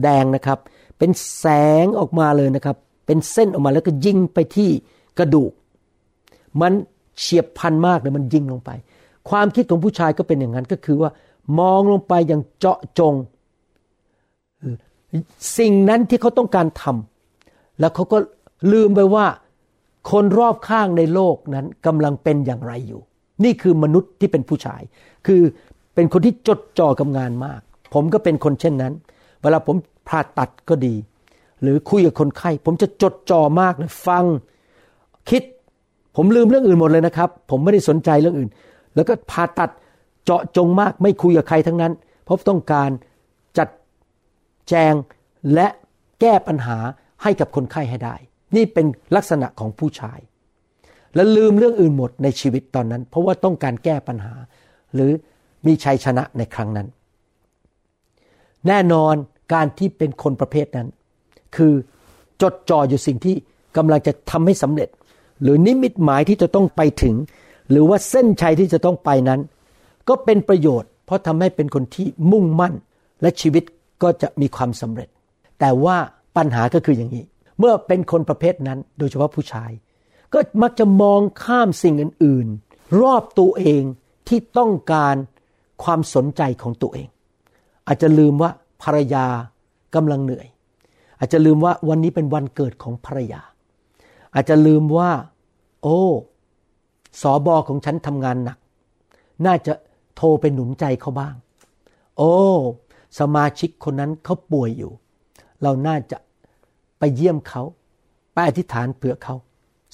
[0.03, 0.59] แดงนะครับ
[0.99, 1.47] เป็นแส
[1.85, 4.71] งออกมาเลยนะครับ เป็นเส้นออกมาแล้วก็ยิงไปที่
[5.19, 5.53] กระดูก
[6.61, 6.73] มัน
[7.23, 8.71] เฉียบพันมากเลยมันยิงลงไป
[9.31, 11.11] ความคิดของผู้ชายก็เป็นอย่างนั้นก็คือว่า
[11.59, 13.15] มองลงไปอย่างเจาะจง
[15.59, 18.19] สิ่งนั้นที่เขาต้องการทำแล้วเขาก็
[18.73, 19.27] ลืมไปว่า
[20.11, 23.01] คนรอบข้างในโลกนั้นกำลังเป็นอย่างไรอยู่
[23.45, 24.83] นี่คือมนุษย์ที่เป็นผู้ชาย
[25.27, 25.43] คือ
[25.95, 27.61] เป็นคนที่จดจ่อกับงานมาก
[27.95, 28.93] ผมก็เป็นคนเช่นนั้น
[29.43, 29.77] เวลาผม
[30.09, 30.95] ผ่าตัดก็ดี
[31.63, 34.25] หรือคุยกับคนไข้ ผมจะจดจ่อมากเลยฟัง
[35.31, 35.43] คิด
[36.17, 38.51] ผมลืมเรื่องอื่นหมดเลยนะครับ ผมไม่ได้สนใจเรื่องอื่น
[38.95, 39.71] แล้วก็ผ่าตัด
[40.25, 41.93] เจาะจงมากไม่คุยกับใครทั้งนั้น
[42.25, 42.91] เพราะต้องการ
[43.59, 43.69] จัด
[44.69, 44.95] แจง
[45.55, 45.67] และ
[46.21, 46.79] แก้ปัญหา
[47.23, 48.15] ให้กับคนไข้ให้ได้
[48.57, 50.19] นี่เป็นลักษณะของผู้ชาย
[51.15, 54.35] และลืมเรื่องอื่นหมดในชีวิตตอนนั้น เพราะว่าต้องการแก้ปัญหา
[54.95, 55.13] หรือ
[55.67, 56.89] มีชัยชนะในครั้งนั้น
[58.69, 59.15] แน่นอน
[59.55, 60.89] การที่เป็นคนประเภทนั้น
[61.57, 61.73] คือ
[62.43, 63.35] จดจ่ออยู่สิ่งที่
[63.77, 64.89] กำลังจะทำให้สำเร็จ
[65.43, 67.17] หรือนิมิตหมายที่จะต้องไปถึง
[67.71, 69.41] หรือว่าเส้นชัยที่จะต้องไปนั้น
[70.09, 72.75] ก็เป็นประโยชน์ เพราะทำให้เป็นคนที่มุ่งมั่น
[73.23, 73.65] และชีวิต
[74.03, 75.09] ก็จะมีความสำเร็จ
[75.61, 75.97] แต่ว่า
[76.37, 77.25] ปัญหาก็คืออย่างนี้
[77.59, 79.71] เมื่อเป็นคนประเภทนั้น โดยเฉพาะผู้ชาย
[80.33, 83.83] ก็มักจะมองข้ามสิ่งอื่น ๆ รอบตัวเอง
[84.29, 85.15] ที่ต้องการ
[85.83, 87.09] ความสนใจของตัวเอง
[87.87, 88.51] อาจจะลืมว่า
[88.83, 89.27] ภรรยา
[89.95, 90.47] กำลังเหนื่อย
[91.19, 93.43] อาจจะลืมว่าวันนี้เป็นวันเกิดของภรรยา
[94.35, 95.11] อาจจะลืมว่า
[95.83, 95.99] โอ้
[97.21, 98.59] สอบอของฉันทำงานหนัก
[99.47, 99.73] น่าจะ
[100.17, 101.35] โทรไปหนุนใจเขาบ้าง
[102.17, 102.33] โอ้
[103.19, 104.93] สมาชิกคนนั้นเขาป่วยอยู่
[105.63, 106.19] เราน่าจะ
[106.99, 107.63] ไปเยี่ยมเขา
[108.33, 109.35] ไปอธิษฐานเผื่อเขา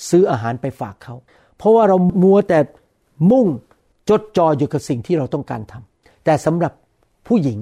[0.08, 1.14] ซื้ออาหารไปฝากเขา
[1.56, 2.58] เพราะว่าเรามัวแต่
[3.30, 3.46] มุ่ง
[4.08, 6.72] จดจ่ออยู่กับสิ่งที่เราต้องการทำแต่สำหรับ
[7.26, 7.58] ผู้หญิง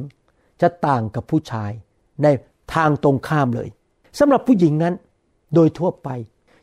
[0.60, 1.70] จะต่างกับผู้ชาย
[2.22, 2.26] ใน
[2.74, 3.68] ทางตรงข้ามเลย
[4.18, 4.94] สำหรับผู้หญิงนั้น
[5.54, 6.08] โดยทั่วไป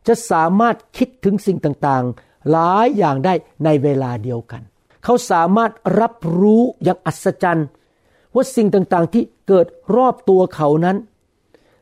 [0.08, 3.34] จะสามารถคิดถึงสิ่งต่างๆ หลายอย่างได้
[3.66, 4.62] ในเวลาเดียวกัน
[5.04, 7.68] เขาสามารถรับรู้อย่างอัศจรรย์
[8.36, 10.98] ว่าสิ่งต่างๆที่เกิดรอบตัวเขานั้น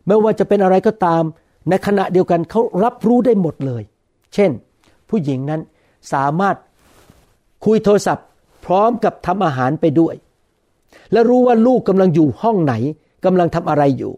[0.08, 1.24] ไม่ว่าจะเป็นอะไรก็ตาม
[1.70, 3.84] ในขณะเดียวกันเขารับรู้ได้หมดเลย
[4.34, 4.52] เช่น
[5.10, 5.62] ผู้หญิงนั้น
[6.14, 6.56] สามารถ
[7.66, 8.28] คุยโทรศัพท์
[8.66, 10.16] พร้อมกับทำอาหารไปด้วย
[11.12, 12.74] และรู้ว่าลูกกำลังอยู่ห้องไหน
[13.26, 14.14] กำลังทำอะไรอยู่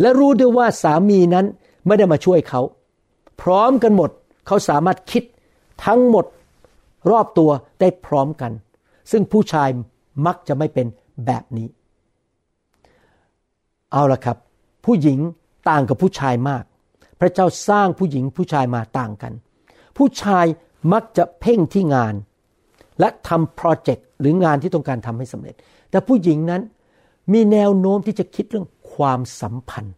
[0.00, 1.46] และรู้ด้วยว่าสามีนั้น
[1.86, 2.60] ไม่ได้มาช่วยเขา
[3.40, 4.10] พร้อมกันหมด
[4.46, 5.22] เขาสามารถคิด
[5.86, 6.26] ทั้งหมด
[7.10, 7.50] รอบตัว
[7.80, 8.52] ได้พร้อมกัน
[9.10, 9.68] ซึ่งผู้ชาย
[10.26, 10.86] มักจะไม่เป็น
[11.26, 11.68] แบบนี้
[13.92, 14.36] เอาละครับ
[14.84, 15.18] ผู้หญิง
[15.68, 16.64] ต่างกับผู้ชายมาก
[17.20, 19.32] พระเจ้าสร้างผู้หญิงผู้ชายมาต่างกัน
[19.96, 20.46] ผู้ชาย
[20.92, 22.14] มักจะเพ่งที่งาน
[23.00, 25.54] และทำโปรเจกต์หรืองานที่ต้องการทำให้สำเร็จ
[25.90, 26.62] แต่ผู้หญิงนั้น
[27.32, 29.94] มีแนวโน้มที่จะคิดเรื่องความสัมพันธ์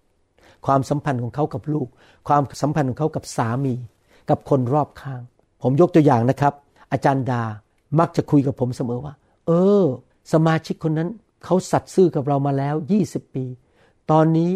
[0.66, 1.88] ความสัมพันธ์ของเขากับลูก
[2.29, 3.75] ความสัมพันธ์ของเขากับสามี
[4.31, 5.20] กับคนรอบข้าง
[5.62, 6.53] ผมยกตัวอย่างนะครับ
[6.92, 7.42] อาจารย์ดา
[7.98, 9.14] มักจะคุยกับผมเสมอว่า
[9.46, 9.85] เออ
[10.33, 11.09] สมาชิกคนนั้น
[11.44, 13.44] เขาสัตย์ซื่อกับเรามาแล้ว 20 ปี
[14.11, 14.51] ตอนนี้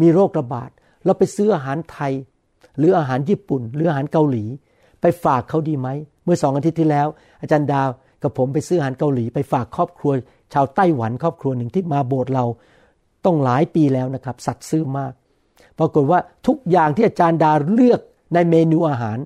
[0.00, 0.70] มีโรคระบาด
[1.04, 2.12] เราไปซื้ออาหารไทย
[2.78, 4.44] หรืออาหารญี่ปุ่น หรืออาหารเกาหลี
[5.00, 5.88] ไปฝากเขาดีไหม
[6.24, 7.06] เมื่อสองอาทิตย์ที่แล้ว
[7.40, 7.88] อาจารย์ดาว
[8.22, 10.12] กับผมไปซื้ออาหารเกาหลี ไปฝากครอบครัว
[10.54, 12.44] ชาวไต้หวันครอบครัวหนึ่งที่มาโบสถ์เรา
[13.24, 15.12] ต้องหลายปีแล้วนะครับ สัตย์ซื่อมาก
[15.78, 18.00] ปรากฏว่าทุกอย่างที่อาจารย์ดาเลือก
[18.34, 19.18] ในเมนูอาหาร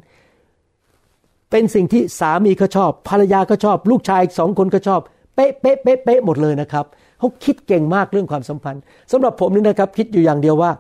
[1.50, 5.00] เป็นสิ่งที่สามีก็ชอบ ภรรยาก็ชอบ ลูกชายสองคนก็ชอบ
[5.34, 6.84] เป๊ะเป๊ะเป๊ะเป๊ะหมดเลยนะครับ
[7.18, 8.82] เขาคิดเก่งมากเรื่องความสัมพันธ์
[9.12, 10.70] สำหรับผมนี่นะครับ คิดอยู่อย่างเดียวว่า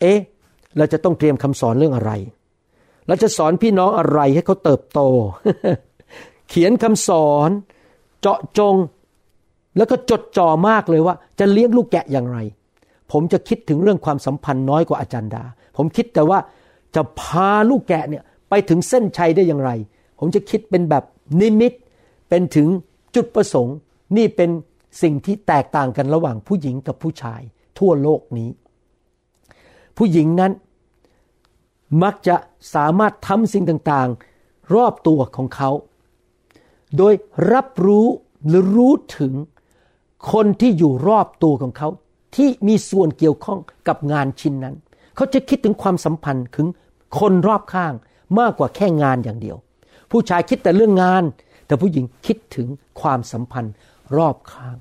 [0.00, 0.18] เอ๊ะ
[0.76, 2.12] เราจะต้องเตรียมคำสอนเรื่องอะไร
[3.06, 5.00] เราจะสอนพี่น้องอะไรให้เขาเติบโต
[6.48, 7.50] เขียนคำสอน
[8.20, 8.74] เจาะจง
[9.76, 12.38] แล้วก็จดจ่อมากเลยว่า จะเลี้ยงลูกแกะอย่างไร
[13.12, 15.44] ผมจะคิดถึงเรื่องความสัมพันธ์น้อยกว่าอาจารย์ดา
[15.76, 16.38] ผมคิดแต่ว่า
[16.94, 19.70] จะพาลูกแกะเนี่ยไปถึงเส้นชัยได้อย่างไร
[20.18, 21.04] ผมจะคิดเป็นแบบ
[21.40, 21.72] นิมิต
[22.28, 22.68] เป็นถึง
[23.14, 23.76] จุดประสงค์
[24.16, 24.50] นี่เป็น
[25.02, 27.40] สิ่งที่แตกต่างกันระหว่างผู้หญิงกับผู้ชาย
[27.78, 28.50] ทั่วโลกนี้
[29.96, 30.52] ผู้หญิงนั้น
[32.02, 32.36] มักจะ
[32.74, 35.70] สามารถทำสิ่งต่างๆ รอบตัวของเขา
[36.96, 37.14] โดย
[37.52, 38.06] รับรู้
[38.46, 39.32] หรือรู้ถึง
[40.32, 41.88] คนที่อยู่รอบตัวของเขา
[42.34, 44.76] ที่มีส่วนเกี่ยวข้องกับงานชิ้นนั้น
[45.16, 46.66] เขาจะคิดถึงความสัมพันธ์ถึง
[47.18, 47.92] คนรอบข้าง
[48.38, 49.56] มากกว่าแค่งานอย่างเดียว
[50.10, 51.22] ผู้ชายคิดแต่เรื่องงาน
[51.66, 52.68] แต่ผู้หญิงคิดถึง
[53.00, 53.74] ความสัมพันธ์
[54.16, 54.76] รอบข้าง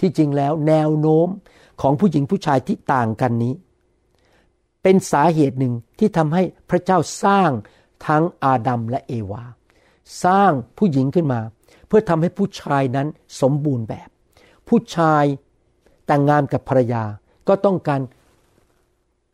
[0.00, 1.28] ที่จริงแล้วแนวโน้ม
[1.80, 3.54] ของผู้หญิงผู้ชายที่ต่างกันนี้
[4.82, 7.50] เป็นสาเหตุหนึ่งที่ทำให้พระเจ้าสร้าง
[8.06, 9.44] ทั้งอาดัมและเอวา
[10.24, 11.40] สร้างผู้หญิงขึ้นมา
[11.86, 13.08] เพื่อทำให้ผู้ชายนั้น
[13.40, 14.08] สมบูรณ์แบบ
[14.68, 15.24] ผู้ชาย
[16.10, 17.02] แต่งงานกับภรรยา
[17.48, 18.00] ก็ต้องการ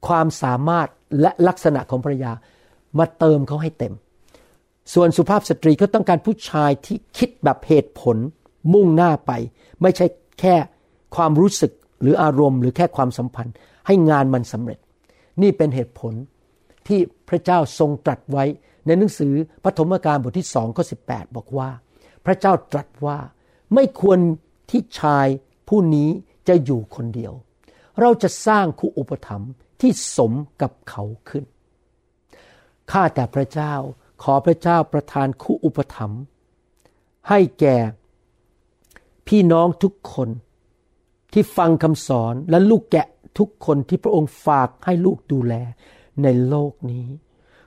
[0.07, 0.89] ความสามารถ
[1.21, 2.33] และลักษณะของภรรยา
[2.99, 3.95] มาเติมเขาให้เต็ม
[4.95, 8.17] ส่วนสุภาพสตรีก็ต้องการผู้ชายที่คิดแบบเหตุผล
[8.73, 9.33] มุ่งหน้าไป
[9.83, 10.07] ไม่ใช่
[10.41, 10.55] แค่
[11.17, 13.55] ความรู้สึกหรืออารมณ์ หรือแค่ความสัมพันธ์
[13.87, 14.79] ให้งานมันสำเร็จ
[15.43, 16.13] นี่เป็นเหตุผล
[16.87, 18.45] ที่พระเจ้าทรงตรัสไว้
[18.87, 19.35] ในหนังสือ
[19.65, 20.97] ปฐมกาลบทที่สองข้อสิ
[21.37, 21.69] บอกว่า
[22.27, 23.19] พระเจ้าตรัสว่า
[23.75, 24.19] ไม่ควร
[24.71, 25.27] ที่ชาย
[25.69, 26.11] ผู้นี้
[26.49, 27.33] จะอยู่คนเดียว
[28.01, 30.33] เราจะสร้างคู่อุปถัมภ์ที่สม
[30.63, 31.45] กับเขาขึ้น
[32.91, 33.75] ข้าแต่พระเจ้า
[34.23, 36.21] ขอพระเจ้าประทานคู่อุปถัมภ์
[37.29, 37.77] ให้แก่
[39.29, 40.29] พี่น้องทุกคน
[41.33, 43.07] ที่ฟังคำสอนและลูกแกะ
[43.39, 45.55] ทุกคนที่พระองค์ฝากให้ลูกดูแล
[46.23, 47.07] ในโลกนี้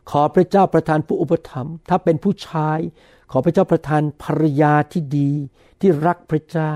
[0.10, 2.80] ขอพระเจ้าประทานผู้อุปถัมภ์ถ้าเป็นผู้ชาย
[3.32, 5.32] ขอพระเจ้าประทานภรรยาที่ดี
[5.80, 6.74] ที่รักพระเจ้า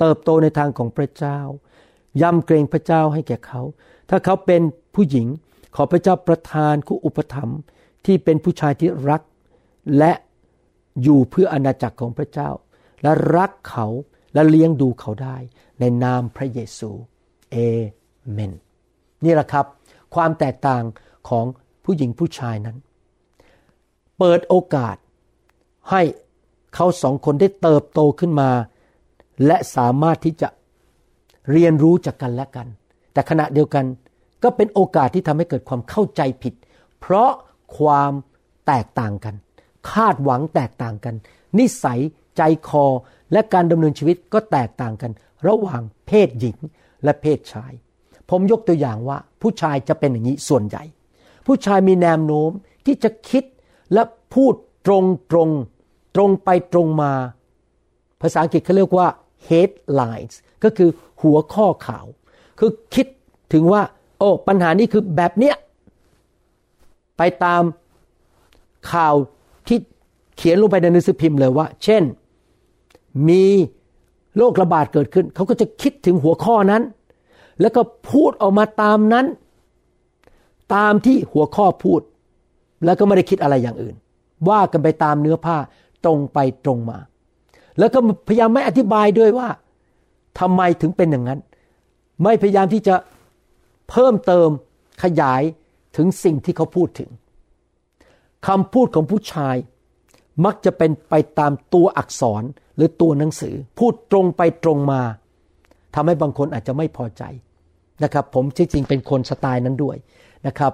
[0.00, 1.38] เติบโตในทางของพระเจ้า
[2.22, 3.62] ยำเกรงพระเจ้าให้แก่เขา
[4.10, 4.62] ถ้าเขาเป็น
[4.94, 5.26] ผู้หญิง
[5.76, 7.58] ขอพระเจ้าประทานคู่อุปถัมภ์
[8.06, 9.22] ที่เป็นผู้ชายที่รัก
[9.98, 10.12] และ
[11.02, 12.50] อยู่เพื่ออาณาจักรของพระเจ้า
[13.02, 13.86] และรักเขา
[14.34, 15.36] และเลี้ยงดูเขาได้
[15.80, 16.90] ในนามพระเยซู
[17.50, 17.56] เอ
[18.30, 18.52] เมน
[19.24, 19.66] นี่แหละครับ
[20.14, 20.82] ความแตกต่าง
[21.28, 21.44] ของ
[21.84, 22.76] ผู้หญิงผู้ชายนั้น
[24.18, 24.96] เปิดโอกาส
[25.90, 26.02] ให้
[26.74, 28.50] เขาสองคนได้เติบโตขึ้นมา
[29.46, 30.48] และสามารถที่จะ
[31.52, 32.66] เรียนรู้จากกันและกัน
[33.12, 33.84] แต่ขณะเดียวกัน
[34.42, 36.54] ก็เป็นโอกาสที่ทำให้เกิดความเข้าใจผิด
[37.00, 37.30] เพราะ
[37.78, 38.12] ความ
[38.66, 39.34] แตกต่างกัน
[39.92, 41.14] คาดหวังแตกต่างกัน
[41.58, 42.00] นิสัย
[42.36, 42.86] ใจคอ
[43.32, 45.10] และการดำเนินชีวิตก็แตกต่างกัน
[45.48, 46.56] ระหว่างเพศหญิง
[47.04, 47.72] และเพศชาย
[48.30, 50.84] ผมยกตัวอย่างว่า ผู้ชายจะเป็นอย่างนี้ส่วนใหญ่
[51.46, 52.50] ผู้ชายมีแนวโน้ม
[52.86, 53.44] ที่จะคิด
[53.92, 54.02] และ
[54.34, 54.54] พูด
[54.86, 55.48] ตรงตรง
[56.16, 57.12] ตรงไปตรงมา
[58.22, 59.06] ภาษาอังกฤษเขาเรียกว่า
[59.48, 60.90] headlines ก็คือ
[61.22, 62.06] หัวข้อข่าว
[62.58, 63.06] คือคิด
[63.52, 63.82] ถึงว่า
[64.18, 65.56] โอ้ปัญหานี้คือแบบเนี้ย
[67.18, 67.62] ไปตาม
[68.92, 69.14] ข่าว
[69.68, 69.78] ที่
[70.36, 72.02] เขียนลงไปในหนังสือพิมพ์เลยว่า เช่น
[73.28, 73.44] มี
[74.36, 76.82] โรคระบาดเกิดขึ้น เขาก็จะคิดถึงหัวข้อนั้น
[77.60, 79.26] แล้วก็พูดออกมาตามนั้น
[80.74, 82.00] ตามที่หัวข้อพูด
[82.84, 83.96] แล้วก็ไม่ได้คิดอะไรอย่างอื่น
[84.48, 85.56] ว่ากันไปตามเนื้อผ้า
[86.04, 86.98] ตรงไปตรงมา
[87.78, 89.48] แล้วก็พยายามไม่อธิบายด้วยว่า
[90.40, 91.40] ทำไมถึงเป็นอย่างนั้น
[92.22, 92.94] ไม่พยายามที่จะ
[93.90, 94.48] เพิ่มเติม
[95.02, 95.42] ขยาย
[95.96, 97.10] ถึงสิ่งที่เขาพูดถึง
[98.46, 99.56] คำพูดของผู้ชาย
[100.44, 102.42] มักจะเป็นไปตามตัวอักษร
[102.76, 105.02] หรือตัวหนังสือ พูดตรงไปตรงมา
[105.94, 107.22] ทำให้บางคนอาจจะไม่พอใจ
[108.04, 109.96] นะครับ ผมจริงๆเป็นคนสไตล์นั้นด้วย
[110.46, 110.72] นะครับ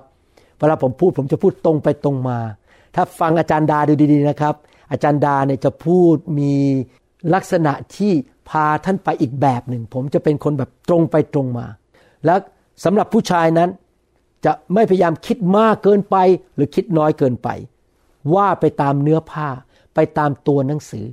[0.58, 2.38] เวลาผมพูดผมจะพูดตรงไปตรงมา
[2.94, 4.54] ถ้าฟังอาจารย์ดาดูดีๆนะครับ
[4.90, 6.54] อาจารย์ดาเนี่ยจะพูดมี
[7.34, 8.12] ลักษณะที่
[8.48, 11.66] พาท่านไปอีกแบบหนึ่ง ผมจะเป็นคนแบบตรงไปตรงมา
[12.24, 12.34] และ
[12.84, 13.70] สำหรับผู้ชายนั้น
[14.44, 16.16] จะไม่พยายามคิดมากเกินไป
[16.54, 17.48] หรือคิดน้อยเกินไป
[18.34, 19.48] ว่าไปตามเนื้อผ้า
[19.94, 21.06] ไปตามตัวหนังสือ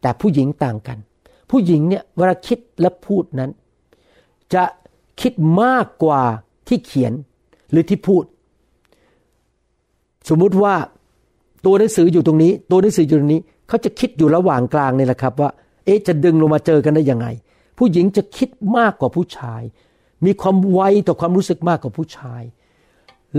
[0.00, 0.98] แต่ผู้หญิงต่างกัน
[1.50, 3.50] ผู้หญิงเนี่ยเวลาคิดและพูดนั้น
[4.54, 4.64] จะ
[5.20, 6.22] คิดมากกว่า
[6.68, 7.12] ที่เขียน
[7.70, 8.24] หรือที่พูด
[10.28, 10.74] สมมุติว่า
[11.64, 15.50] ตัวหนังสืออยู่ตรงนี้ ตัวหนังสืออยู่ตรงนี้เขาจะคิดอยู่ระหว่างกลางนี่แหละครับว่า
[15.84, 17.26] เอ๊ะจะดึงลงมาเจอกันได้ยังไง
[17.78, 19.62] ผู้หญิงจะคิดมากกว่าผู้ชาย
[20.24, 22.42] มีความไวต่อความรู้สึกมากกว่าผู้ชาย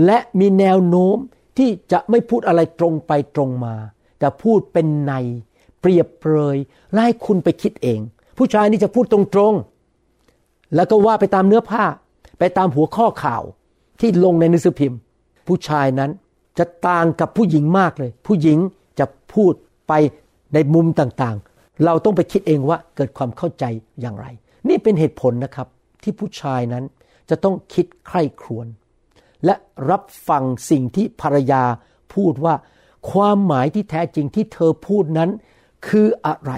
[0.04, 1.16] และมีแนวโน้ม
[1.58, 3.74] ที่จะไม่พูดอะไรตรงไปตรงมา
[4.18, 5.12] แต่พูดเป็นใน
[5.80, 6.56] เปรียบเปรย
[6.92, 8.00] และให้คุณไปคิดเอง
[8.38, 11.84] ผู้ชายนี่จะพูดตรงๆ แล้วก็ว่าไปตามเนื้อผ้า
[12.38, 13.42] ไปตามหัวข้อข่าว
[14.00, 14.98] ที่ลงในหนังสือพิมพ์
[15.46, 16.10] ผู้ชายนั้น
[16.58, 18.58] จะต่างกับผู้หญิงมากเลย ผู้หญิง
[18.98, 19.54] จะพูด
[19.88, 19.92] ไป
[20.54, 23.64] ในมุมต่างๆ เราต้องไปคิดเองว่าเกิดความเข้าใจ
[24.00, 24.26] อย่างไร
[24.68, 25.68] นี่เป็นเหตุผลนะครับ
[26.02, 26.84] ที่ผู้ชายนั้น
[27.30, 28.66] จะต้องคิดใคร่ครวญ
[29.44, 29.54] และ
[29.90, 31.62] รับฟังสิ่งที่ภรรยา
[32.14, 32.54] พูดว่า
[33.10, 35.30] ความหมายที่แท้จริงที่เธอพูดนั้น
[35.88, 36.52] คืออะไร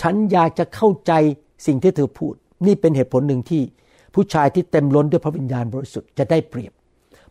[0.00, 1.12] ฉันอยากจะเข้าใจ
[1.66, 2.34] สิ่งที่เธอพูด
[2.66, 3.62] นี่เป็นเหตุผลหนึ่งที่
[4.14, 6.72] ผู้ชายที่เต็มล้นด้วยพระวิญญาณบริสุทธิ์จะได้เปรียบ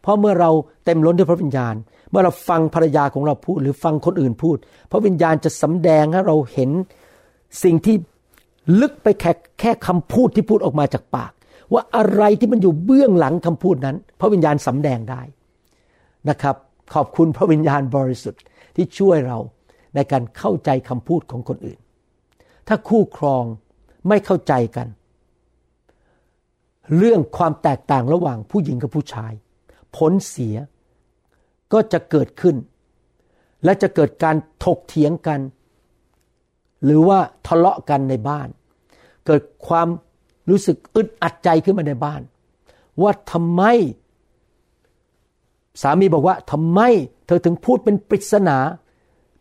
[0.05, 0.51] เพราะเมื่อเรา
[0.85, 1.75] เต็มล้นด้วยพระวิญญาณ
[2.09, 4.57] เมื่อเราฟังภรรยาของเราพูด หรือฟังคนอื่นพูด
[4.91, 6.71] พระวิญญาณจะสำแดงให้เราเห็น
[7.63, 7.95] สิ่งที่
[8.81, 11.31] ลึกไปแค่แค่คำพูดที่พูดออกมาจากปาก
[11.73, 15.21] ว่าอะไรที่มันอยู่เบื้องหลังคำพูดนั้น พระวิญญาณสำแดงได้
[16.29, 16.55] นะครับ
[16.93, 18.41] ขอบคุณพระวิญญาณบริสุทธิ์
[18.75, 19.37] ที่ช่วยเรา
[19.95, 21.79] ในการเข้าใจคำพูดของคนอื่น
[22.67, 23.43] ถ้าคู่ครอง
[24.07, 24.87] ไม่เข้าใจกัน
[26.97, 29.33] เรื่องความแตกต่างระหว่างผู้หญิงกับผู้ชาย
[29.95, 30.55] ผลเสีย
[31.73, 32.55] ก็จะเกิดขึ้น
[33.63, 35.39] และจะเกิดการถกเถียงกัน
[36.83, 38.47] หรือว่าทะเลาะกันในบ้าน
[39.25, 39.87] เกิดความ
[40.49, 42.21] รู้สึกอึดอัดใจขึ้นมาในบ้าน
[43.01, 43.63] ว่าทำไม
[45.81, 46.79] สามีบอกว่าทำไม
[47.27, 48.57] เธอถึงพูดเป็นปริศนา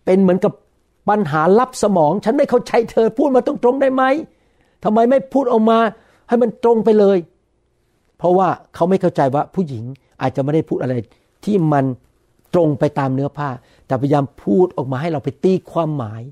[0.04, 0.52] เป็นเหมือนกับ
[1.08, 4.02] ปัญหาลับสมอง ฉันไม่เข้าใจเธอพูดมาตรงๆได้ไหม
[4.84, 5.78] ทำไมไม่พูดออกมา
[6.28, 7.18] ให้มันตรงไปเลย
[8.24, 9.84] ราะว่าเขาไม่เข้าใจว่าผู้หญิง
[10.22, 10.94] อาจจะไม่ได้พูดอะไร
[11.44, 11.84] ที่มัน
[12.54, 13.48] ตรงไปตามเนื้อผ้า
[13.86, 16.22] แต่พยายามพูดออกมาให้เราไปตีความหมาย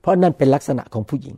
[0.00, 1.36] เพราะนั่นเป็นลักษณะของผู้หญิง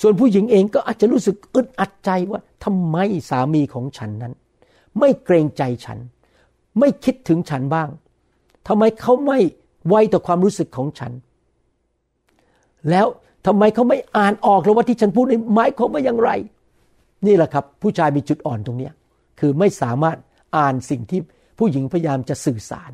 [0.00, 2.96] ส่วนผู้หญิงเองก็อาจจะรู้สึกอึดอัดใจว่าทำไม
[3.30, 4.32] สามีของฉันนั้น
[4.98, 5.98] ไม่เกรงใจฉัน
[6.78, 7.88] ไม่คิดถึงฉันบ้าง
[8.68, 9.38] ทำไมเขาไม่
[9.88, 11.12] ไวต่อความรู้สึกของฉัน
[12.90, 13.06] แล้ว
[13.46, 16.30] ทำไมเขาไม่อ่านออกแล้วว่าที่ฉันพูดในหมายความว่าอย่างไร
[17.26, 18.92] นี่แหละครับ ผู้ชายมีจุดอ่อนตรงเนี้ย
[19.44, 20.18] คือไม่สามารถ
[20.56, 21.20] อ่านสิ่งที่
[21.58, 22.92] ผู้หญิงพยายามจะสื่อสาร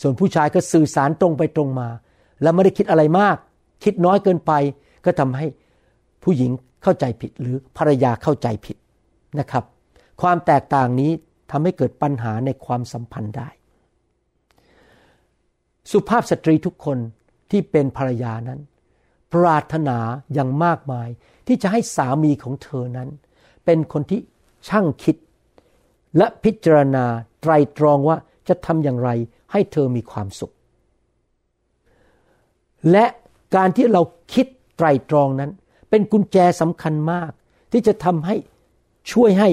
[0.00, 1.88] ส่วนผู้ชายก็สื่อสารตรงไปตรงมา
[2.42, 3.36] แล้วไม่ได้คิดอะไรมาก
[3.84, 4.52] คิดน้อยเกินไป
[5.04, 5.46] ก็ทำให้
[6.24, 6.50] ผู้หญิง
[6.82, 8.76] เข้าใจผิดหรือภรรยาเข้าใจผิด
[9.38, 9.64] นะครับ
[10.22, 11.10] ความแตกต่างนี้
[11.50, 13.48] ทำให้เกิดปัญหาในความสัมพันธ์ได้
[15.90, 16.98] สุภาพสตรีทุกคน
[17.50, 18.60] ที่เป็นภรรยานั้น
[19.32, 19.98] ปรารถนา
[20.34, 21.08] อย่างมากมาย
[21.46, 23.08] ที่จะให้สามีของเธอนั้น
[23.64, 24.20] เป็นคนที่
[24.68, 25.16] ช่างคิด
[26.16, 27.04] และพิจารณา
[27.40, 28.16] ไตรตรองว่า
[28.48, 29.10] จะทำอย่างไร
[29.52, 30.54] ให้เธอมีความสุข
[32.90, 33.06] และ
[33.56, 34.02] การที่เรา
[34.34, 34.46] คิด
[34.76, 35.50] ไตรตรองนั้น
[35.90, 37.30] เป็นกุญแจสำคัญมาก
[37.72, 38.36] ที่จะทำให้
[39.12, 39.48] ช่วยให้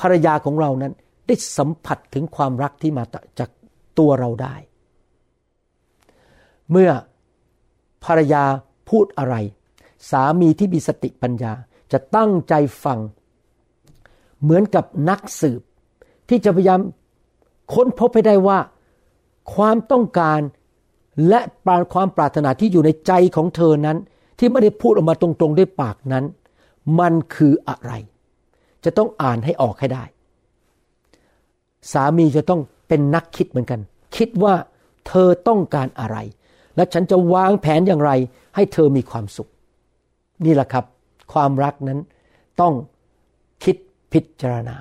[0.00, 0.92] ภรรยาของเรานั้น
[1.26, 3.04] ได้สัมผัสถึงความรักที่มา
[3.38, 3.50] จาก
[3.98, 4.54] ตัวเราได้
[6.70, 6.90] เมื่อ
[8.04, 8.44] ภรรยา
[8.88, 9.36] พูดอะไร
[10.10, 11.52] สามีที่มีสติปัญญา
[11.92, 12.98] จะตั้งใจฟัง
[14.42, 15.60] เหมือนกับนักสืบ
[16.28, 16.80] ที่จะพยายาม
[17.74, 18.58] ค้นพบให้ได้ว่า
[19.54, 20.40] ความต้องการ
[21.28, 23.98] และปาความปรารถนาที่อยู่ในใจของเธอนั้น
[24.38, 26.24] ที่ไม่ได้พูดออกมาตรงๆด้วยปากนั้น
[26.98, 27.92] มันคืออะไร
[28.84, 30.04] จะต้องอ่านให้ออกให้ได้
[31.92, 33.80] สามีจะต้องเป็นนักคิดเหมือนกัน
[34.16, 34.54] คิดว่า
[35.08, 36.16] เธอต้องการอะไร
[36.76, 38.12] และฉันจะวางแผนอย่างไร
[38.54, 39.48] ให้เธอมีความสุข
[40.44, 40.84] นี่แหละครับ
[41.32, 41.98] ความรักนั้น
[42.60, 42.74] ต้อง
[44.12, 44.76] พิจารณา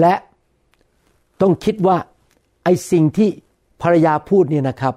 [0.00, 0.14] และ
[1.40, 1.98] ต้องคิดว่า
[2.64, 3.28] ไอ้สิ่งที่
[3.82, 4.94] ภรรยาพูดเนี่ยนะครับ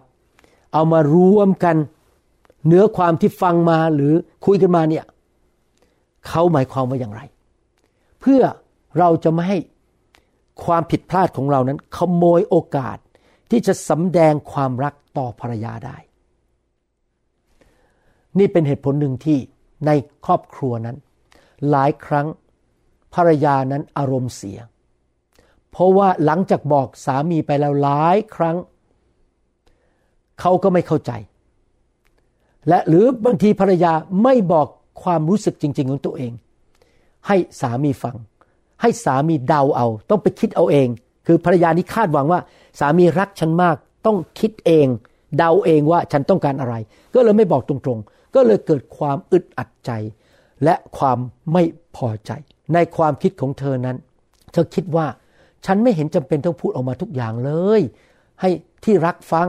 [0.74, 1.76] เอามารวมกัน
[2.68, 4.14] เนื้อความที่ฟังมาหรือ
[4.46, 5.06] คุยกันมาเนี่ย
[6.28, 7.22] เขาหมายความว่าอย่างไร
[8.22, 8.42] เพื่อ
[9.00, 9.58] เราจะไม่ให้
[10.66, 12.98] ความผิดพลาดของเรานั้น ขโมยโอกาส
[13.50, 15.98] ที่จะสำแดงความรักต่อภรรยาได้
[18.40, 19.38] นี่เป็นเหตุผลหนึ่งที่
[19.86, 19.92] ใน
[20.26, 20.98] ครอบครัวนั้น
[21.70, 22.28] หลายครั้ง
[23.14, 24.60] ภรรยานั้นอารมณ์เสีย
[25.72, 28.58] เพราะว่าหลังจากบอกสามีไปแล้วหลายครั้ง
[30.40, 31.12] เขาก็ไม่เข้าใจ
[32.68, 33.94] และหรือบางทีภรรยา
[34.24, 34.68] ไม่บอก
[35.04, 36.32] ความรู้สึกจริง ๆ ของตัวเอง
[37.28, 38.16] ให้สามีฟัง
[38.82, 40.88] ให้สามีเดาเอา ต้องไปคิดเอาเอง
[41.28, 42.40] คือภรรยานี้คาดหวังว่า
[42.80, 44.88] สามีรักฉันมาก ต้องคิดเอง
[45.38, 46.76] เดาเองว่าฉันต้องการอะไร
[47.14, 49.92] ก็เลยไม่บอกตรงๆ ก็เลยเกิดความอึดอัดใจ
[50.64, 51.18] และความ
[51.54, 51.64] ไม่
[51.96, 52.32] พอใจ
[52.74, 53.98] ในความคิดของเธอนั้น
[54.52, 55.08] เธอคิดว่า
[55.66, 57.82] ฉันไม่เห็นจำเป็นต้องพูดออกมาทุกอย่างเลย
[58.42, 58.50] ให้
[58.84, 59.48] ที่รักฟัง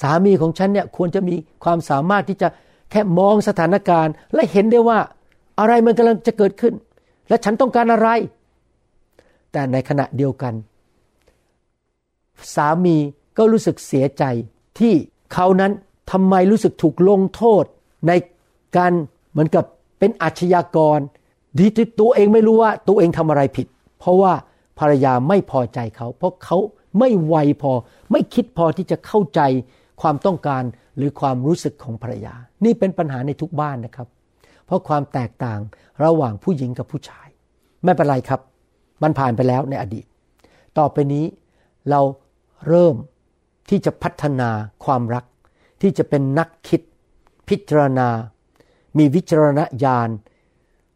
[0.00, 1.34] สามีของฉันเนี่ยควรจะมี
[1.64, 2.48] ความสามารถที่จะ
[2.90, 4.98] แค่มองสถานการณ์ และเห็นได้ว่า
[5.58, 6.74] อะไรมันกำลังจะเกิดขึ้น
[7.28, 8.08] และฉันต้องการอะไร
[9.52, 10.54] แต่ในขณะเดียวกัน
[12.54, 12.96] สามี
[13.38, 14.24] ก็รู้สึกเสียใจ
[14.78, 14.94] ที่
[15.32, 15.72] เขานั้น
[16.12, 17.64] ทำไมรู้สึกถูกลงโทษ
[18.08, 18.12] ใน
[18.76, 18.92] การ
[19.30, 19.64] เหมือนกับ
[19.98, 20.98] เป็นอาชญากร
[21.58, 23.66] ดีที่ตัวเองไม่รู้ว่าตัวเองทำอะไรผิด
[23.98, 24.32] เพราะว่า
[24.78, 26.58] ภรรยาไม่พอใจเขา เพราะเขา
[26.98, 27.72] ไม่ไวพอ
[28.12, 29.40] ไม่คิดพอที่จะเข้าใจ
[30.00, 30.62] ความต้องการ
[30.96, 32.34] หรือความรู้สึกของภรรยา
[32.64, 34.08] นี่เป็นปัญหาในทุกบ้านนะครับ
[34.66, 35.60] เพราะความแตกต่าง
[36.04, 37.28] ระหว่างผู้หญิงกับผู้ชาย
[37.84, 38.40] ไม่เป็นไรครับ
[39.02, 40.04] มันผ่านไปแล้วในอดีต
[40.78, 41.24] ต่อไปนี้
[41.90, 42.00] เรา
[42.68, 42.94] เริ่ม
[43.68, 44.50] ที่จะพัฒนา
[44.84, 45.24] ความรัก
[45.82, 46.80] ที่จะเป็นนักคิด
[47.48, 48.08] พิจารณา
[48.98, 50.10] มีวิจารณญาณ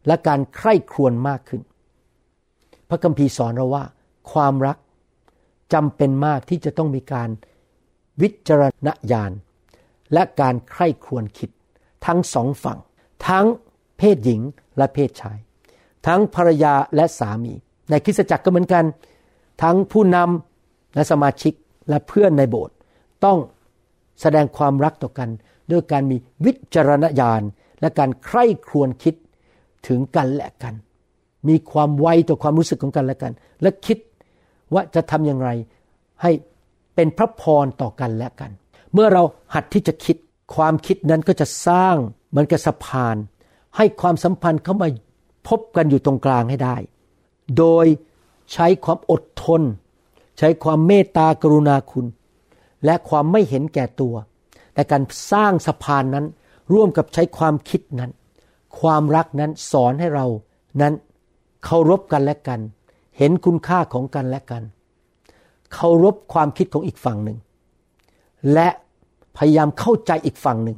[0.07, 1.61] และการใคร่ครวญมากขึ้น
[2.89, 3.83] พระคัมภีร์สอนเราว่า
[4.31, 4.77] ความรัก
[5.73, 7.29] จำเป็นมากที่จะต้องมีการ
[8.21, 9.31] วิจารณญาณ
[10.13, 11.49] และการใคร่ครวญคิด
[12.05, 12.79] ทั้งสองฝั่ง
[13.27, 13.45] ทั้ง
[13.97, 14.41] เพศหญิง
[14.77, 15.37] และเพศชาย
[16.07, 17.53] ทั้งภรรยาและสามี
[17.89, 18.85] ในคริสตจักรก็เหมือนกัน
[19.63, 21.53] ทั้งผู้นำและสมาชิก
[21.89, 22.75] และเพื่อนในโบสถ์
[23.25, 23.37] ต้อง
[24.21, 25.29] แสดงความรักต่อกัน
[25.71, 27.41] ด้วยการมีวิจารณญาณ
[27.81, 29.15] และการใคร่ครวญคิด
[29.87, 30.73] ถึงกันและกัน
[31.47, 33.97] มีความไวต่อความรู้สึกของกันและกัน และคิด
[34.73, 35.49] ว่าจะทำอย่างไร
[36.21, 36.31] ให้
[36.95, 38.51] เป็นพระพรต่อกันและกัน
[38.93, 39.23] เมื่อเรา
[39.53, 40.17] หัดที่จะคิด
[40.55, 41.95] ความคิดนั้นก็จะสร้าง
[42.29, 43.15] เหมือนกับสะพาน
[43.77, 44.87] ให้ความสัมพันธ์เข้ามา
[45.47, 46.75] พบกันอยู่ตรงกลางให้ได้
[47.57, 47.85] โดย
[48.53, 49.61] ใช้ความอดทน
[50.37, 52.05] ใช้ความเมตตากรุณาคุณ
[52.85, 54.15] และความไม่เห็นแก่ตัว
[54.73, 56.25] แต่การสร้างสะพานนั้น
[56.73, 58.11] ร่วมกับใช้ความคิดนั้น
[58.79, 60.27] ความรักนั้นสอนให้เรา
[60.81, 60.93] นั้น
[61.65, 62.59] เคารพกันและกัน
[63.17, 64.63] เห็นคุณค่าของกันและกัน
[65.73, 67.37] เคารพความคิดของอีกฝั่งหนึ่ง
[68.53, 68.67] และ
[69.37, 70.77] พยายามเข้าใจอีกฝั่งหนึ่ง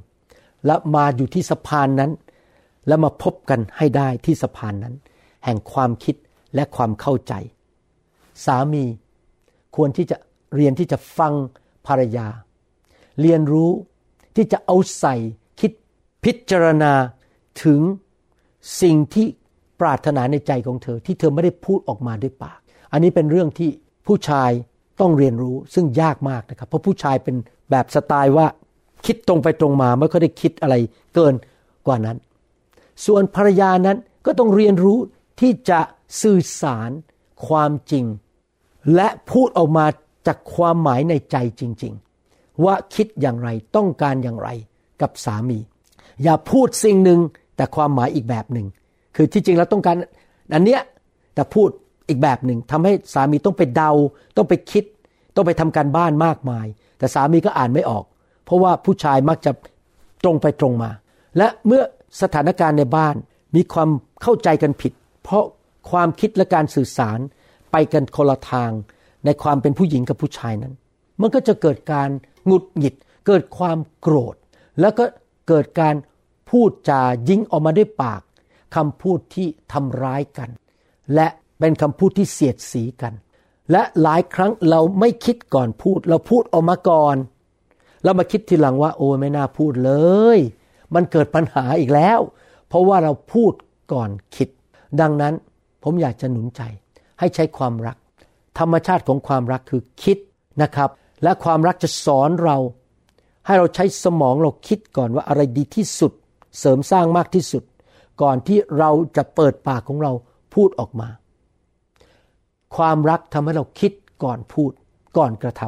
[0.66, 2.12] และมาอยู่ที่สะพานนั้น
[2.88, 4.96] แล้วมาพบกันให้ได้ที่สะพานนั้น
[5.46, 6.16] แห่งความคิด
[6.56, 7.34] และความเข้าใจ
[8.46, 8.84] สามี
[9.76, 10.18] ควรที่จะ
[10.56, 11.34] เรียนที่จะฟัง
[11.88, 12.28] ภรรยา
[13.22, 13.72] เรียนรู้
[14.36, 15.16] ที่จะเอาใส่
[16.24, 16.94] พิจารณา
[17.64, 17.82] ถึง
[18.82, 19.28] สิ่งที่
[19.82, 22.60] ปรารถนาในใจของเธอ ที่เธอไม่ได้พูดออกมาด้วยปาก
[22.92, 23.70] อันนี้เป็นเรื่องที่
[24.08, 24.52] ผู้ชาย
[25.02, 27.36] ต้องเรียนรู้ซึ่งยากมากนะครับ เพราะผู้ชายเป็น
[27.72, 28.48] แบบสไตล์ว่า
[29.06, 30.76] คิดตรงไปตรงมาไม่ค่อยได้คิดอะไร
[31.16, 31.34] เกิน
[31.88, 32.18] กว่านั้น
[33.06, 35.00] ส่วนภรรยานั้นก็ต้องเรียนรู้
[35.40, 35.80] ที่จะ
[36.22, 36.90] สื่อสาร
[37.48, 38.06] ความจริง
[38.96, 39.86] และพูดออกมา
[40.28, 41.94] จากความหมายในใจจริง
[42.30, 44.50] ๆ ว่าคิดอย่างไรต้องการอย่างไร
[45.02, 45.60] กับสามี
[46.24, 47.20] อย่าพูดสิ่งหนึ่ง
[47.56, 48.68] แต่ความหมายอีกแบบหนึ่ง
[49.16, 49.96] คือที่จริงแล้วต้องการ
[50.54, 50.82] อันเนี้ย
[51.36, 51.70] แต่พูด
[52.10, 53.92] อีกแบบหนึ่งทำให้สามีต้องไปเดา
[54.38, 54.84] ต้องไปคิด
[55.36, 56.66] ต้องไปทำการบ้านมากมาย
[56.98, 58.04] แต่สามีก็อ่านไม่ออก
[58.46, 59.52] เพราะว่าผู้ชายมักจะ
[60.24, 60.92] ตรงไปตรงมา
[61.38, 61.84] และเมื่อ
[62.22, 63.16] สถานการณ์ในบ้าน
[63.56, 63.90] มีความ
[64.22, 64.94] เข้าใจกันผิด
[65.24, 65.44] เพราะ
[65.92, 67.20] ความคิดและการสื่อสาร
[67.72, 68.72] ไปกันคนละทาง
[69.26, 70.74] ในความเป็นผู้หญิงกับผู้ชายนั้น
[71.22, 72.10] มันก็จะเกิดการ
[72.46, 72.96] หงุดหงิด
[73.28, 74.36] เกิดความโกรธ
[74.82, 75.04] แล้วก็
[75.48, 75.96] เกิดการ
[76.50, 78.22] พูดจายิงออกมาด้วยปาก
[78.76, 80.50] คำพูดที่ทำร้ายกัน
[81.16, 81.28] และ
[81.60, 83.14] เป็นคำพูดที่เสียดสีกัน
[83.72, 87.16] และหลายครั้งเราไม่คิดก่อนพูด เราพูดออกมาก่อน
[88.04, 89.92] เรามาคิดทีหลังว่า โอ้ไม่น่าพูดเล
[90.38, 90.40] ย
[90.94, 92.20] มันเกิดปัญหาอีกแล้ว
[92.68, 93.54] เพราะว่าเราพูด
[93.94, 94.50] ก่อนคิด
[95.02, 95.34] ดังนั้น
[95.84, 96.62] ผมอยากจะหนุนใจ
[97.20, 97.98] ให้ใช้ความรัก
[98.60, 100.18] ธรรมชาติของความรักคือคิด
[100.62, 100.90] นะครับ
[101.24, 102.58] และความรักจะสอนเรา
[103.46, 106.12] ให้เราใช้สมองเราคิดก่อนว่าอะไรดีที่สุด
[106.60, 107.64] เสริมสร้างมากที่สุด
[108.22, 110.12] ก่อนที่เราจะเปิดปากของเรา
[110.54, 111.10] พูดออกมา
[112.76, 113.92] ความรักทำให้เราคิด
[114.24, 114.72] ก่อนพูด
[115.18, 115.62] ก่อนกระท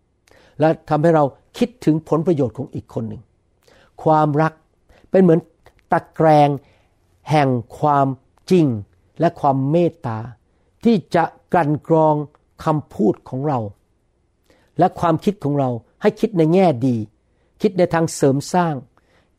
[0.00, 1.24] ำและทำให้เรา
[1.58, 3.22] คิดถึงผลประโยชน์ของอีกคนหนึ่ง
[4.02, 4.52] ความรัก
[5.10, 5.40] เป็นเหมือน
[5.92, 6.48] ตะแกรง
[7.30, 7.48] แห่ง
[7.80, 8.06] ความ
[8.50, 8.66] จริง
[9.20, 10.18] และความเมตตา
[10.84, 12.14] ที่จะกลั่นกรอง
[12.64, 13.58] คำพูดของเรา
[14.78, 15.70] และความคิดของเรา
[16.02, 16.96] ให้คิดในแง่ดี
[17.62, 18.74] คิดในทางเสริมสร้าง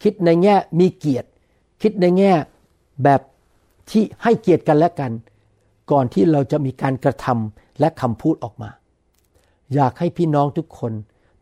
[0.03, 1.30] คิดในแง่มีเกียรติ
[1.82, 2.34] คิดในแง่
[3.03, 3.22] แบบ
[3.89, 5.12] ที่ให้เกียรติกันและกัน
[5.91, 8.70] ก่อนที่เราจะมีการกระทำและคำพูดออกมา
[9.74, 10.93] อยากให้พี่น้องทุกคน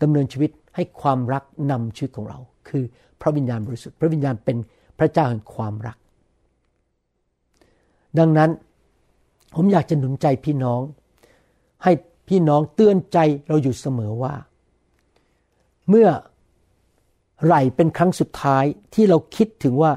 [0.01, 2.83] ดำเนินชีวิตให้ความรักนำชีวิตของเรา คือ
[3.21, 4.57] พระวิญญาณบริสุทธิ์พระวิญญาณเป็น
[4.99, 5.97] พระเจ้าแห่งความรัก
[8.19, 8.49] ดังนั้น
[9.55, 10.81] ผมอยากจะหนุนใจพี่น้อง
[11.83, 11.91] ให้
[12.29, 13.17] พี่น้องเตือนใจ
[13.47, 14.33] เราอยู่เสมอว่า
[15.89, 16.09] เมื่อ
[17.45, 18.63] ไหรเป็นครั้งสุดท้าย
[18.93, 19.93] ที่เราคิดถึงว่า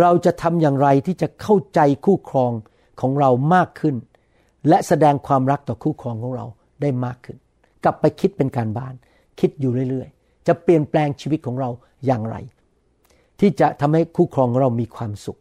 [0.00, 2.52] เราจะทำอย่างไรที่จะเข้าใจคู่ครอง
[3.00, 3.96] ของเรามากขึ้น
[4.68, 6.46] และแสดงความรักต่อคู่ครองของเรา
[6.80, 7.36] ได้มากขึ้น
[7.84, 8.94] กลับไปคิดเป็นการบ้าน
[9.40, 11.70] คิดอยู่เรื่อยๆ จะเปลี่ยนแปลงชีวิตของเรา
[12.06, 12.36] อย่างไร
[13.40, 15.38] ที่จะทำให้คู่ครองของเรามีความสุข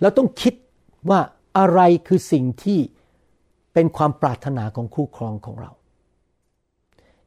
[0.00, 0.54] เราต้องคิด
[1.10, 1.20] ว่า
[1.58, 2.78] อะไรคือสิ่งที่
[3.74, 5.70] เป็นความปรารถนาของคู่ครองของเรา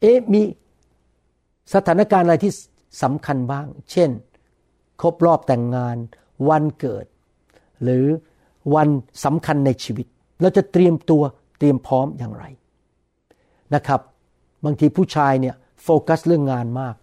[0.02, 0.42] เอ๊ะมี
[1.74, 2.54] สถานการณ์อะไรที่
[3.04, 4.10] สำคัญบ้าง เช่น
[5.02, 5.98] ครบรอบแต่งงาน
[6.50, 7.06] วันเกิด
[7.84, 8.06] หรือ
[8.76, 8.88] วัน
[9.26, 10.08] สำคัญในชีวิต
[10.42, 11.24] เราจะเตรียมตัว
[11.60, 12.46] เตรียมพร้อมอย่างไร
[13.76, 14.02] นะครับ
[14.66, 16.96] บางทีผู้ชายเนี่ยโฟกัสเรื่องงานมาก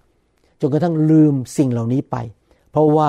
[0.60, 2.16] จนกระทั่งลืมสิ่งเหล่านี้ไป
[2.70, 3.08] เพราะว่า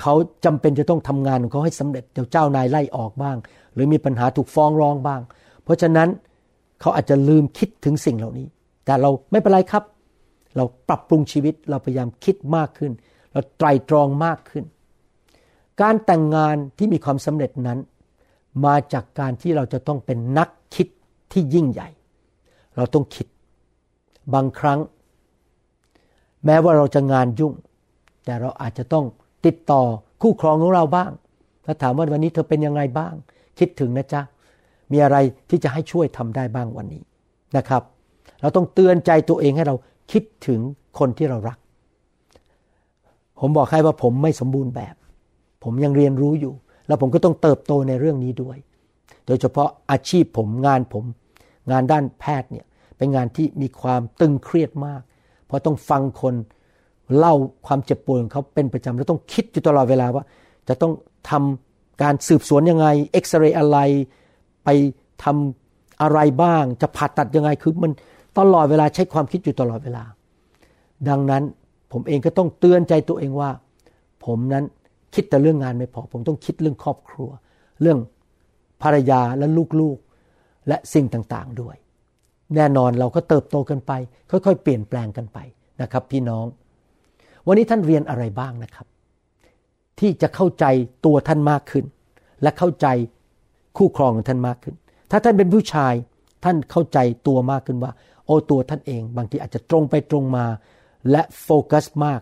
[0.00, 3.36] เขาจำเป็นจะต้องทำงานของเขาให้สำเร็จเดี๋ยวเจ้านายไล่ออกบ้าง
[3.74, 5.20] หรือมีปัญหาถูกฟ้องร้องบ้าง
[5.64, 6.08] เพราะฉะนั้น
[6.80, 8.46] เขาอาจจะลืมคิดถึงสิ่งเหล่านี้
[8.84, 9.84] แต่เราไม่เป็นไรครับ
[10.56, 12.92] เราปรับปรุงชีวิตเราพยายามคิดมากขึ้น
[13.32, 14.64] เราไตรตรองมากขึ้น
[15.80, 17.78] การแต่งงานที่มีความสำเร็จนั้น
[18.64, 20.88] มาจากการที่เราจะต้องเป็นนักคิด
[21.32, 21.88] ที่ยิ่งใหญ่
[22.76, 23.26] เราต้องคิด
[24.34, 24.80] บางครั้ง
[26.44, 27.52] แม้ว่าเราจะงานยุ่ง
[28.24, 29.04] แต่เราอาจจะต้อง
[29.46, 29.82] ติดต่อ
[30.22, 31.10] คู่ครองของเราบ้าง
[31.64, 33.14] ถ้าถามว่าวันนี้เธอเป็นยังไงบ้าง
[33.58, 34.20] คิดถึงนะจ๊ะ
[34.92, 35.16] มีอะไร
[35.50, 37.02] ที่จะให้ช่วยทำได้บ้างวันนี้
[37.56, 37.82] นะครับ
[38.40, 39.74] เราต้องเตือนใจตัวเองให้เรา
[40.10, 40.60] คิดถึง
[40.98, 41.58] คนที่เรารัก
[43.40, 44.94] ผมบอกให้ว่าผมไม่สมบูรณ์แบบ
[45.64, 46.54] ผมยังเรียนรู้อยู่
[46.86, 48.58] แล้วผมก็ต้องเติบโตในเรื่องนี้ด้วย
[49.26, 51.04] โดยเฉพาะอาชีพผมงานผม
[51.70, 52.66] งานด้านแพทย์เนี่ย
[52.98, 55.00] เป็นงานที่มีความตึงเครียดมาก
[55.46, 56.34] เพราะต้องฟังคน
[57.16, 57.34] เล่า
[57.66, 60.24] ความเจ็บป่วดของเขาเป็นประจำแล้วต้องคิดอยู่ตลอดเวลาว่า
[60.68, 60.92] จะต้อง
[61.30, 63.78] ทำการสืบสวนยังไงเอ็กซเรย์อะไร
[64.64, 64.68] ไป
[65.24, 67.92] ทำอะไรบ้าง จะผ่าตัดยังไงคือมัน
[68.38, 70.04] ตลอดเวลาใช้ความคิดอยู่ตลอดเวลา
[71.08, 71.42] ดังนั้น
[71.92, 73.50] ผมเองก็ต้องเตือนใจตัวเองว่า
[74.24, 74.64] ผมนั้น
[75.14, 77.30] คิดแต่เรื่องงานไม่พอ ผมต้องคิดเรื่องครอบครัว
[77.80, 77.98] เรื่อง
[78.82, 79.46] ภรรยาและ
[79.80, 81.76] ลูกๆและสิ่งต่างๆด้วย
[82.56, 83.92] แน่นอนเราก็เติบโตกันไป
[84.30, 85.38] ค่อยๆ เปลี่ยนแปลงกันไป
[85.82, 86.46] นะครับ พี่น้อง
[87.46, 88.86] วันนี้ท่านเรียนอะไรบ้างนะครับ
[90.00, 90.64] ที่จะเข้าใจ
[91.06, 91.84] ตัวท่านมากขึ้น
[92.42, 92.86] และเข้าใจ
[93.76, 94.74] คู่ครองของท่านมากขึ้น
[95.10, 95.94] ถ้าท่านเป็นผู้ชาย
[96.44, 97.92] ท่านเข้าใจตัวมากขึ้นว่า
[98.30, 100.46] อ้ตัวท่านเอง บางทีอาจจะตรงไปตรงมา
[101.10, 102.20] และโฟกัสมาก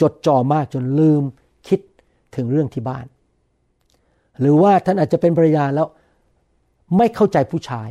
[0.00, 1.22] จดจ่อมากจนลืม
[1.68, 1.80] คิด
[2.36, 3.06] ถึงเรื่องที่บ้าน
[4.40, 5.86] หรือว่าท่านอาจจะเป็นภรรยาแล้ว
[6.96, 7.90] ไม่เข้าใจผู้ชาย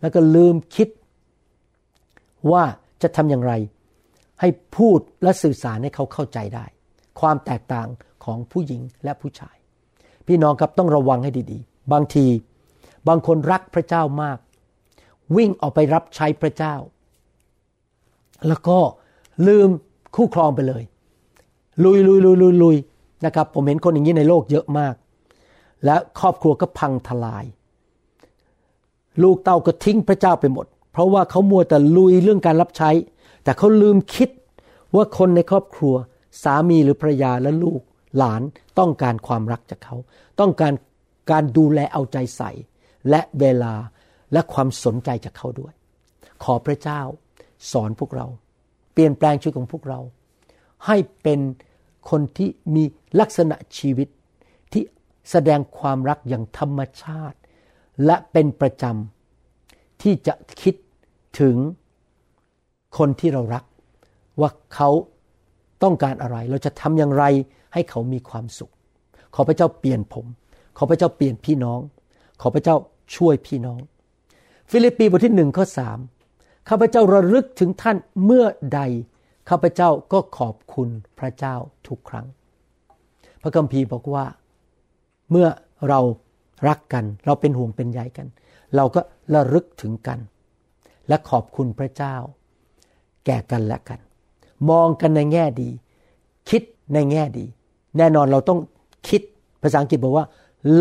[0.00, 0.88] แล้วก็ลืมคิด
[2.50, 2.64] ว่า
[3.02, 3.52] จะทำอย่างไร
[4.40, 6.64] ให้พูดและสื่อสารให้เขาเข้าใจได้
[7.20, 7.88] ความแตกต่าง
[8.24, 9.56] ของผู้หญิงและผู้ชาย
[10.26, 12.26] พี่น้องครับต้องระวังให้ดีๆ บางที
[13.08, 14.38] บางคนรักพระเจ้ามาก
[15.36, 16.74] วิ่งออกไปรับใช้พระเจ้า
[18.46, 18.78] แล้วก็
[19.46, 19.68] ลืม
[20.16, 20.82] คู่ครองไปเลย
[21.84, 22.76] ลุยลุยลุยลุยลุย
[23.24, 24.94] นะครับ ผมเห็นคนอย่างนี้ในโลกเยอะมาก
[25.84, 27.44] และครอบครัวก็พังทลาย
[29.22, 32.90] ลูกเต้าก็ทิ้งพระเจ้าไปหมด เพราะว่าเขามัวแต่ลุยเรื่องการรับใช้
[33.44, 34.28] แต่เขาลืมคิด
[34.94, 35.94] ว่าคนในครอบครัว
[36.42, 37.80] สามีหรือภรรยาและลูก
[38.16, 38.42] หลาน
[38.78, 39.96] ต้องการความรักจากเขา
[40.40, 40.72] ต้องการ
[41.30, 42.50] การดูแลเอาใจใส่
[43.10, 43.74] และเวลา
[44.32, 45.72] และความสนใจจากเขาด้วย
[46.44, 47.00] ขอพระเจ้า
[47.72, 48.26] สอนพวกเรา
[48.92, 50.00] เปลี่ยนแปลงชีวิตของพวกเรา
[50.86, 51.40] ให้เป็น
[52.10, 52.84] คนที่มี
[53.20, 54.08] ลักษณะชีวิต
[54.72, 54.82] ที่
[55.30, 57.38] แสดงความรักอย่างธรรมชาติ
[58.06, 60.74] และเป็นประจำที่จะคิด
[61.40, 61.56] ถึง
[62.98, 63.64] คนที่เรารัก
[64.40, 64.90] ว่าเขา
[65.82, 67.24] ต้องการอะไร เราจะทำอย่างไร
[67.72, 68.72] ให้เขามีความสุข
[69.34, 70.26] ขอพระเจ้าเปลี่ยนผม
[70.76, 71.80] ขอพระเจ้าเปลี่ยนพี่น้อง
[72.40, 72.76] ขอพระเจ้า
[73.16, 73.78] ช่วยพี่น้อง
[74.70, 75.98] ฟิลิปปีบทที่หนึ่งข้อสาม
[76.68, 78.80] ข้าพเจ้าระลึกถึงท่านเมื่อใด
[79.48, 80.88] ข้าพเจ้าก็ขอบคุณ
[81.18, 81.54] พระเจ้า
[81.86, 82.26] ทุกครั้ง
[83.42, 84.24] พระคัมภีร์บอกว่า
[85.30, 85.48] เมื่อ
[85.88, 86.00] เรา
[86.68, 88.26] รักกัน เราเป็นห่วงเป็นใยกัน
[88.76, 89.00] เราก็
[89.34, 90.18] ระลึกถึงกัน
[91.08, 92.14] และขอบคุณพระเจ้า
[93.26, 94.00] แก่กันและกัน
[94.70, 95.70] มองกันในแง่ดี
[96.50, 96.62] คิด
[96.94, 97.46] ในแง่ดี
[97.98, 98.60] แน่นอนเราต้อง
[99.08, 99.22] คิด
[99.62, 100.26] ภาษาอังกฤษบอกว่า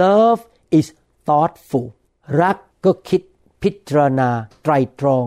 [0.01, 0.43] love
[0.79, 0.87] is
[1.27, 1.87] thoughtful
[2.41, 3.21] รักก็คิด
[3.61, 4.29] พิจารณา
[4.63, 5.25] ไตรตรอง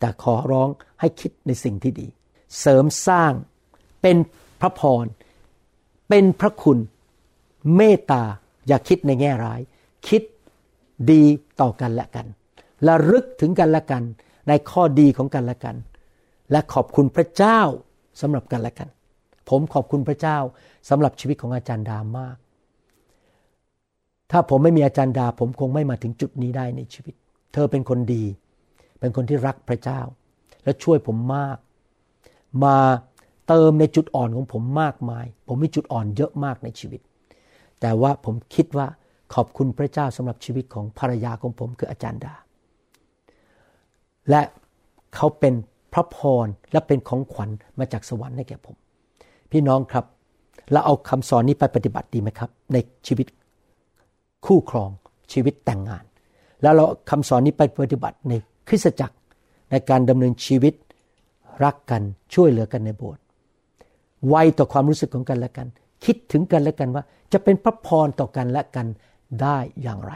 [0.00, 0.68] แต่ขอร้อง
[1.00, 2.08] ให้คิดในสิ่งที่ดี
[2.60, 3.32] เสริมสร้าง
[4.02, 4.16] เป็น
[4.60, 5.06] พระพร
[6.08, 6.78] เป็นพระคุณ
[7.76, 8.22] เมตตา
[8.68, 9.60] อย่าคิดในแง่ร้าย
[10.08, 10.22] คิด
[11.10, 11.22] ดี
[11.60, 12.26] ต่อกันและกัน
[12.88, 14.02] ระลึกถึงกันและกัน
[14.48, 15.76] ในข้อดีของกันและกัน
[16.52, 17.60] และขอบคุณพระเจ้า
[18.20, 18.88] สำหรับกันและกัน
[19.48, 20.38] ผมขอบคุณพระเจ้า
[20.88, 22.36] สำหรับชีวิตของอาจารย์ดามาก
[24.30, 27.14] ถ้าผมไม่มีอาจารย์ดา ผมคงไม่มาถึงจุดนี้ได้ในชีวิต
[27.52, 28.24] เธอเป็นคนดี
[29.00, 30.00] เป็นคนที่รักพระเจ้า
[30.64, 31.56] และช่วยผมมาก
[32.64, 32.76] มา
[33.48, 37.00] เติมในจุดอ่อนของผมมากมาย ผมมีจุดอ่อนเยอะมากในชีวิต
[37.80, 38.86] แต่ว่าผมคิดว่า
[39.34, 42.34] ขอบคุณพระเจ้าสำหรับชีวิตของภรรยาของผมคืออาจารย์ดา
[44.30, 44.42] และ
[45.14, 45.54] เขาเป็น
[45.92, 48.76] พระพรและเป็นของขวัญมาจากสวรรค์ให้แก่ผม
[49.50, 50.04] พี่น้องครับ
[50.72, 52.76] เราเอาคำสอนนี้ไปปฏิบัติดีไหมครับ ใน
[53.06, 53.26] ชีวิต
[54.46, 54.90] คู่ครอง
[55.32, 56.04] ชีวิตแต่งงาน
[56.62, 58.32] แล้วเราคำสอนนี้ไปปฏิบัติใน
[58.70, 59.16] คริสตจักร
[59.70, 60.74] ในการดำเนินชีวิต
[61.64, 62.02] รักกัน
[62.34, 63.22] ช่วยเหลือกันในโบสถ์
[64.28, 65.66] ไวต่อความรู้สึกของกันและกัน
[66.04, 68.86] คิดถึงกันและกันว่า จะเป็นพระพรต่อกันและกัน
[69.42, 70.12] ได้อย่างไร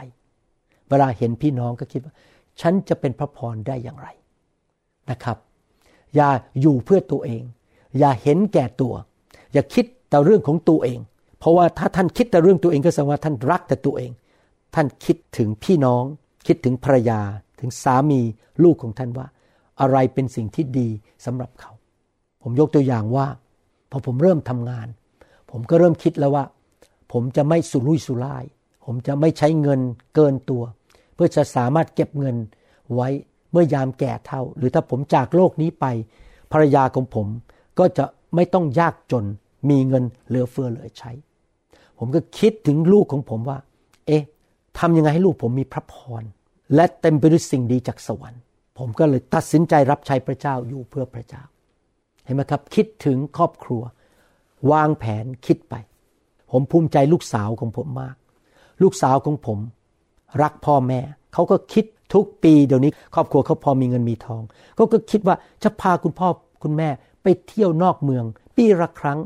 [0.89, 2.13] เวลาเห็นพี่น้องก็คิดว่า
[2.61, 4.07] ฉันจะเป็นพระพรได้อย่างไร
[5.11, 5.37] นะครับ
[6.15, 6.29] อย่า
[6.61, 7.43] อยู่เพื่อตัวเอง
[7.99, 8.93] อย่าเห็นแก่ตัว
[9.53, 10.99] อย่าคิดแต่เรื่องของตัวเอง
[11.39, 14.11] เพราะว่าถ้าท่านคิดแต่เรื่องตัวเองก็แสดงว่าท่านรักแต่ตัวเอง
[14.75, 16.03] ท่านคิดถึงพี่น้อง
[16.47, 17.19] คิดถึงภรรยา
[17.65, 18.21] ถึงสามี
[18.63, 19.27] ลูกของท่านว่า
[19.81, 20.89] อะไรเป็นสิ่งที่ดี
[21.25, 21.71] สำหรับเขา
[22.41, 23.27] ผมยกตัวอย่างว่า
[23.91, 24.87] พอผมเริ่มทำงาน
[25.51, 26.45] ผมก็เริ่มคิดแล้วว่า
[27.11, 28.43] ผมจะไม่สุรุ่ยสุร่าย
[28.85, 29.79] ผมจะไม่ใช้เงิน
[30.15, 30.63] เกินตัว
[31.15, 32.35] เพื่อจะสามารถเก็บเงิน
[32.93, 33.07] ไว้
[33.51, 35.85] เมื่อยามแก่เท่า หรือถ้าผมจากโลกนี้ไป
[36.51, 37.27] ภรรยาของผม
[37.79, 38.05] ก็จะ
[38.35, 39.25] ไม่ต้องยากจน
[39.69, 41.11] มีเงินเหลือเฟือเหลือใช้
[41.97, 43.57] ผมก็คิดถึงลูกของผมว่า
[44.07, 44.23] เอ๊ะ
[44.79, 46.23] ทำยังไงให้ลูกผมมีพระพร
[46.73, 48.41] และเต็มไปด้วยสิ่งดีจากสวรรค์
[48.77, 51.43] ผมก็เลยตัดสินใจรับใช้พระเจ้าอยู่เพื่อพระเจ้า
[52.25, 53.81] เห็นไหมครับ คิดถึงครอบครัว
[54.71, 55.75] วางแผนคิดไป
[56.51, 58.15] ผมภูมิใจลูกสาวของผมมาก
[58.81, 59.59] ลูกสาวของผม
[60.41, 60.99] รักพ่อแม่
[61.33, 64.41] เขาก็คิดทุกปีเดี๋ยวนี้ ครอบครัวเขาพอมีเงินมีทอง
[64.75, 66.27] เขาก็คิดว่าจะพาคุณพ่อ
[66.63, 66.89] คุณแม่
[67.23, 69.19] ไปเที่ยวนอกเมือง ปีละครั้ง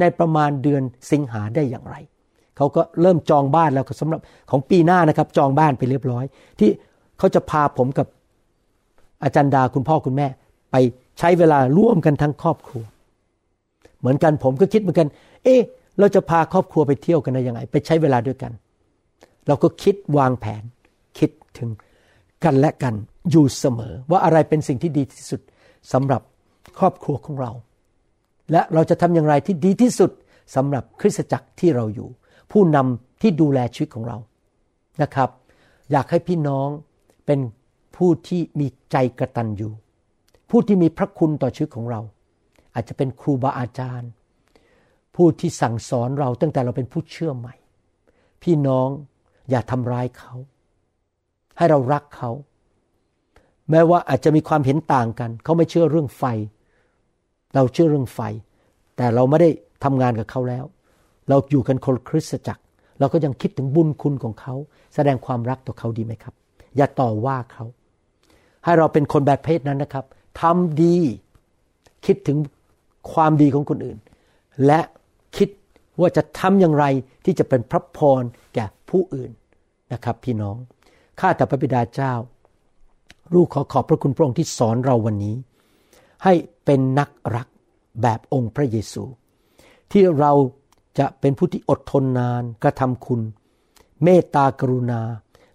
[0.00, 1.96] ในประมาณเดือนสิงหาได้อย่างไร
[2.56, 6.24] เขาก็เริ่มจองบ้านแล้วสำหรับของปีหน้านะครับ จองบ้านไปเรียบร้อย
[6.58, 6.70] ที่
[7.18, 8.06] เขาจะพาผมกับ
[9.22, 10.28] อาจารย์ดาคุณพ่อคุณแม่
[10.70, 10.76] ไป
[11.18, 12.84] ใช้เวลาร่วมกันทั้งครอบครัว
[14.00, 15.08] เหมือนกันผมก็คิดเหมือนกัน
[15.44, 15.60] เอ๊ะ
[15.98, 18.52] เราจะพาครอบครัวไปเที่ยวกันได้ยังไง ไปใช้เวลาด้วยกัน
[19.46, 20.62] เราก็คิดวางแผน
[21.18, 21.70] คิดถึง
[22.44, 22.94] กันและกัน
[23.30, 25.40] อยู่เสมอ ว่าอะไรเป็นสิ่งที่ดีที่สุด
[25.92, 26.22] สำหรับ
[26.78, 27.50] ครอบครัวของเรา
[28.52, 30.10] และเราจะทำอย่างไรที่ดีที่สุด
[30.54, 32.08] สำหรับคริสตจักรที่เราอยู่
[32.52, 34.16] ผู้นำที่ดูแลชีวิตของเรา
[35.02, 35.30] นะครับ
[35.90, 36.68] อยากให้พี่น้อง
[37.26, 37.40] เป็น
[37.96, 39.72] ผู้ที่มีใจกระตันอยู่
[40.50, 42.00] ผู้ที่มีพระคุณต่อชีวิตของเรา
[42.74, 44.10] อาจจะเป็นครูบาอาจารย์
[45.14, 47.54] ผู้ที่สั่งสอนเราตั้งแต่เราเป็นผู้เชื่อใหม่
[48.42, 48.88] พี่น้อง
[49.50, 50.32] อย่าทำร้ายเขา
[51.56, 52.30] ให้เรารักเขา
[53.70, 56.24] แม้ว่าอาจจะมีความเห็นต่างกัน เขาไม่เชื่อเรื่องไฟ
[57.54, 58.20] เราเชื่อเรื่องไฟ
[58.96, 59.50] แต่เราไม่ได้
[59.84, 60.64] ทำงานกับเขาแล้ว
[61.28, 62.62] เราอยู่กันคนคริสตจักร
[62.98, 64.54] เราก็ยังคิดถึงบุญคุณของเขา
[64.94, 66.34] แสดงความรักต่อเขาดีไหมครับ
[66.76, 67.64] อย่าต่อว่าเขา
[68.64, 70.04] ให้เราเป็นคนแบบเพศนั้นนะครับ
[70.40, 70.96] ทำดี
[72.06, 72.38] คิดถึง
[73.12, 73.98] ความดีของคนอื่น
[74.66, 74.80] และ
[75.36, 75.48] คิด
[76.00, 76.84] ว่าจะทำอย่างไร
[77.24, 78.22] ที่จะเป็นพระพร
[78.54, 79.30] แก่ผู้อื่น
[79.92, 80.56] นะครับ พี่น้อง
[81.20, 82.12] ข้าแต่พระบิดาเจ้า
[83.34, 85.36] ลูกขอขอบพระคุณพระองค์ที่สอนเราวันนี้
[86.24, 87.46] ให้เป็นนักรัก
[88.02, 89.04] แบบองค์พระเยซู
[89.92, 90.32] ที่เรา
[90.98, 93.20] จะเป็นผู้ที่อดทนนานกระทำคุณ
[94.02, 95.00] เมตตากรุณา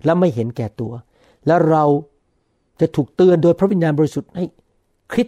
[0.05, 0.93] และไม่เห็นแก่ตัว
[1.47, 1.83] และเรา
[2.79, 4.43] จะถูกเตือนโดยพระวิญญาณบริสุทธิ์ให้
[5.13, 5.27] คิด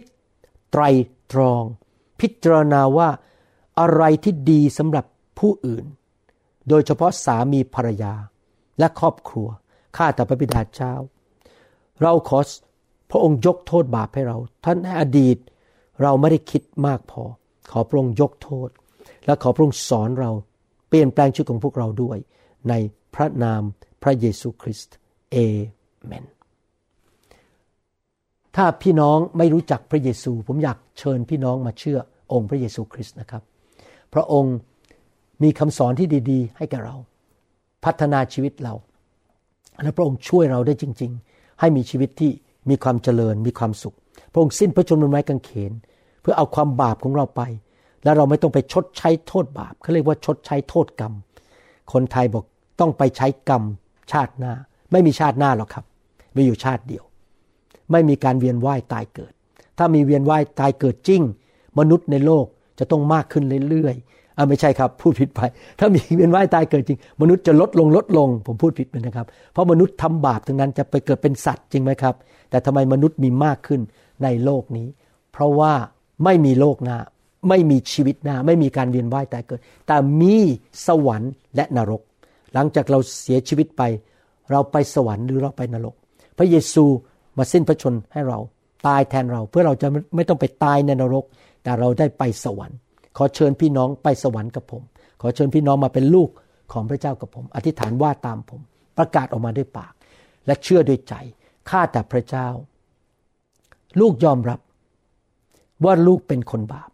[0.70, 0.82] ไตร
[1.32, 1.62] ตรอง
[2.20, 3.08] พิจารณาว่า
[3.80, 5.04] อะไรที่ดีสำหรับ
[5.38, 5.84] ผู้อื่น
[6.68, 8.14] โดยเฉพาะสามีภรรยา
[8.78, 9.48] และครอบครัว
[9.96, 10.94] ข้าแต่พระบิดาเจ้า
[12.02, 12.38] เราขอ
[13.10, 15.36] พระองค์ยกโทษบาปให้เรา ท่านในอดีต
[16.02, 17.22] เราไม่ได้คิดมากพอ
[17.70, 18.68] ขอพระองค์ยกโทษ
[19.26, 20.30] และขอพระองค์สอนเรา
[20.88, 22.18] เปลี่ยนแปลงชีวิตของพวกเราด้วย
[22.68, 22.74] ใน
[23.14, 23.62] พระนาม
[24.02, 24.94] พระเยซูคริสต์
[25.32, 25.36] เอ
[26.06, 26.24] เมน
[28.56, 31.98] ถ้าพี่น้องไม่รู้จักพระเยซู ผมอยากเชิญพี่น้องมาเชื่อ
[32.32, 33.42] องค์พระเยซูคริสต์นะครับ
[34.14, 34.56] พระองค์
[35.42, 36.96] มีคำสอนที่ดี ๆ ให้แก่เรา
[37.84, 38.74] พัฒนาชีวิตเรา
[39.82, 42.30] และพระองค์ช่วยเราได้จริง ๆ ให้มีชีวิตที่
[42.70, 43.96] มีความเจริญมีความสุข
[44.32, 45.72] พระองค์สิ้นพระชนม์บนไม้กางเขน
[46.20, 47.42] เพื่อเอาความบาปของเราไป
[48.04, 51.12] แล้วเราไม่ต้องไปชดใช้โทษบาปเขาเรียกว่าชดใช้โทษกรรม
[51.92, 52.44] คนไทยบอก
[52.80, 53.62] ต้องไปใช้กรรม
[54.12, 54.52] ชาติหน้า
[54.92, 55.84] ไม่มีชาติหน้าหรอกครับ
[56.36, 57.04] มีอยู่ชาติเดียว
[57.92, 59.32] ไม่มีการเวียนว่ายตายเกิด
[59.78, 61.22] ถ้ามีเวียนว่ายตายเกิดจริง
[61.78, 62.46] มนุษย์ในโลก
[62.78, 65.40] จะต้องมากขึ้นเรื่อยๆอ่าไม่ใช่ครับ พูดผิดไป
[65.78, 72.14] ถ้ามีเวียนว่ายตายเกิดจริง มนุษย์จะลดลงลดลง ผมพูดผิดไปนะครับ เพราะมนุษย์ทำบาปทั้งนั้นจะไปเกิดเป็นสัตว์จริงไหมครับ
[72.50, 73.80] แต่ทำไมมนุษย์มีมากขึ้น
[74.22, 74.88] ในโลกนี้
[75.32, 75.72] เพราะว่า
[76.24, 76.98] ไม่มีโลกหน้า
[77.48, 80.36] ไม่มีชีวิตหน้า ไม่มีการเวียนว่ายแต่เกิด แต่มี
[80.86, 82.02] สวรรค์และนรก
[82.54, 83.82] หลังจากเราเสียชีวิตไป
[84.50, 85.94] เราไปสวรรค์หรือเราไปนรก
[86.38, 86.84] พระเยซู
[87.38, 88.38] มาสิ้นพระชนให้เรา
[88.86, 91.24] ตายแทนเราเพื่อเราจะไม่ต้องไปตายในนรก
[91.62, 92.78] แต่เราได้ไปสวรรค์
[93.16, 94.82] ขอเชิญพี่น้องไปสวรรค์กับผม
[95.20, 96.28] ขอเชิญพี่น้องมาเป็นลูก
[96.72, 98.60] ของพระเจ้ากับผม อธิษฐานว่าตามผม
[98.98, 99.92] ประกาศออกมาด้วยปาก
[100.46, 101.14] และเชื่อด้วยใจ
[101.70, 102.48] ข้าแต่พระเจ้า
[104.00, 104.60] ลูกยอมรับ
[105.84, 106.90] ว่าลูกเป็นคนบาป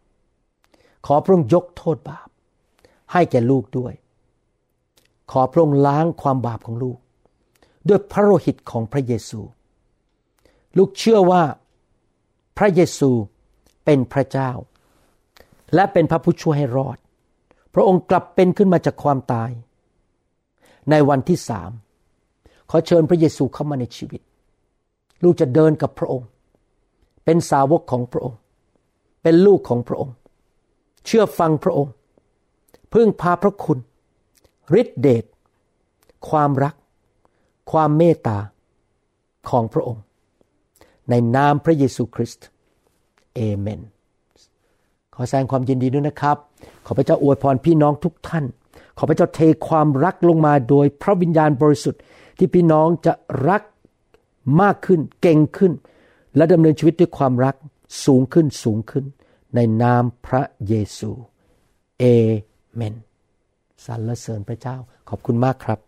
[1.06, 2.28] ขอพระองค์ยกโทษบาป
[3.12, 3.94] ให้แก่ลูกด้วย
[5.30, 6.98] ขอพระองค์ล้างความบาปของลูก
[7.88, 9.40] ด้วยพระโลหิตของพระเยซู
[10.76, 11.42] ลูกเชื่อว่า
[12.58, 13.10] พระเยซู
[13.84, 14.50] เป็นพระเจ้า
[15.74, 16.98] และเป็นพระผู้ช่วยให้รอด
[17.74, 19.50] พระองค์กลับเป็นขึ้นมาจากความตาย
[20.90, 21.70] ในวันที่สาม
[22.70, 24.20] ขอเชิญพระเยซูเข้ามาในชีวิต
[25.22, 26.28] ลูกจะเดินกับพระองค์
[27.24, 28.38] เป็นสาวกของพระองค์
[29.22, 30.14] เป็นลูกของพระองค์
[31.06, 31.92] เชื่อฟังพระองค์
[32.92, 33.78] พึ่งพาพระคุณ
[34.80, 35.24] ฤทธิเดช
[36.28, 36.74] ความรัก
[37.70, 38.38] ความเมตตา
[39.48, 40.02] ของพระองค์
[41.10, 42.46] ในนามพระเยซูคริสต์
[43.34, 43.80] เอเมน
[45.14, 46.36] ขอแสดงความยินดีด้วยนะครับ
[46.86, 48.44] ขอพระเจ้าอวยพรพี่น้องทุกท่าน
[48.98, 52.00] ขอพระเจ้าเทความรักลงมาโดยพระวิญญาณบริสุทธิ์
[52.38, 53.12] ที่พี่น้องจะ
[53.48, 53.62] รัก
[54.60, 55.72] มากขึ้น เก่งขึ้น
[56.36, 57.54] และดำเนินชีวิตด้วยความรัก
[58.04, 59.04] สูงขึ้นสูงขึ้น
[59.56, 61.10] ในนามพระเยซู
[61.98, 62.04] เอ
[62.74, 62.94] เมน
[63.84, 64.76] สรรเสริญพระเจ้า
[65.08, 65.80] ขอบคุณมากครับ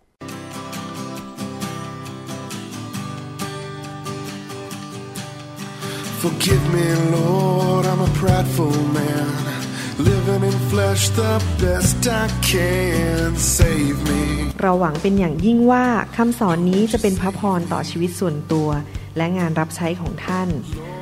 [6.22, 9.30] Forgive me, Lord, I'm a prideful man.
[10.10, 13.28] Living in flesh the best I can.
[13.56, 14.22] Save me.
[14.62, 18.68] เราหวังเป็นอย่างยิ่งว่าคำสอนนี้จะเป็นพระพรต่อชีวิตส่วนตัว
[19.16, 20.48] และงานรับใช้ของท่าน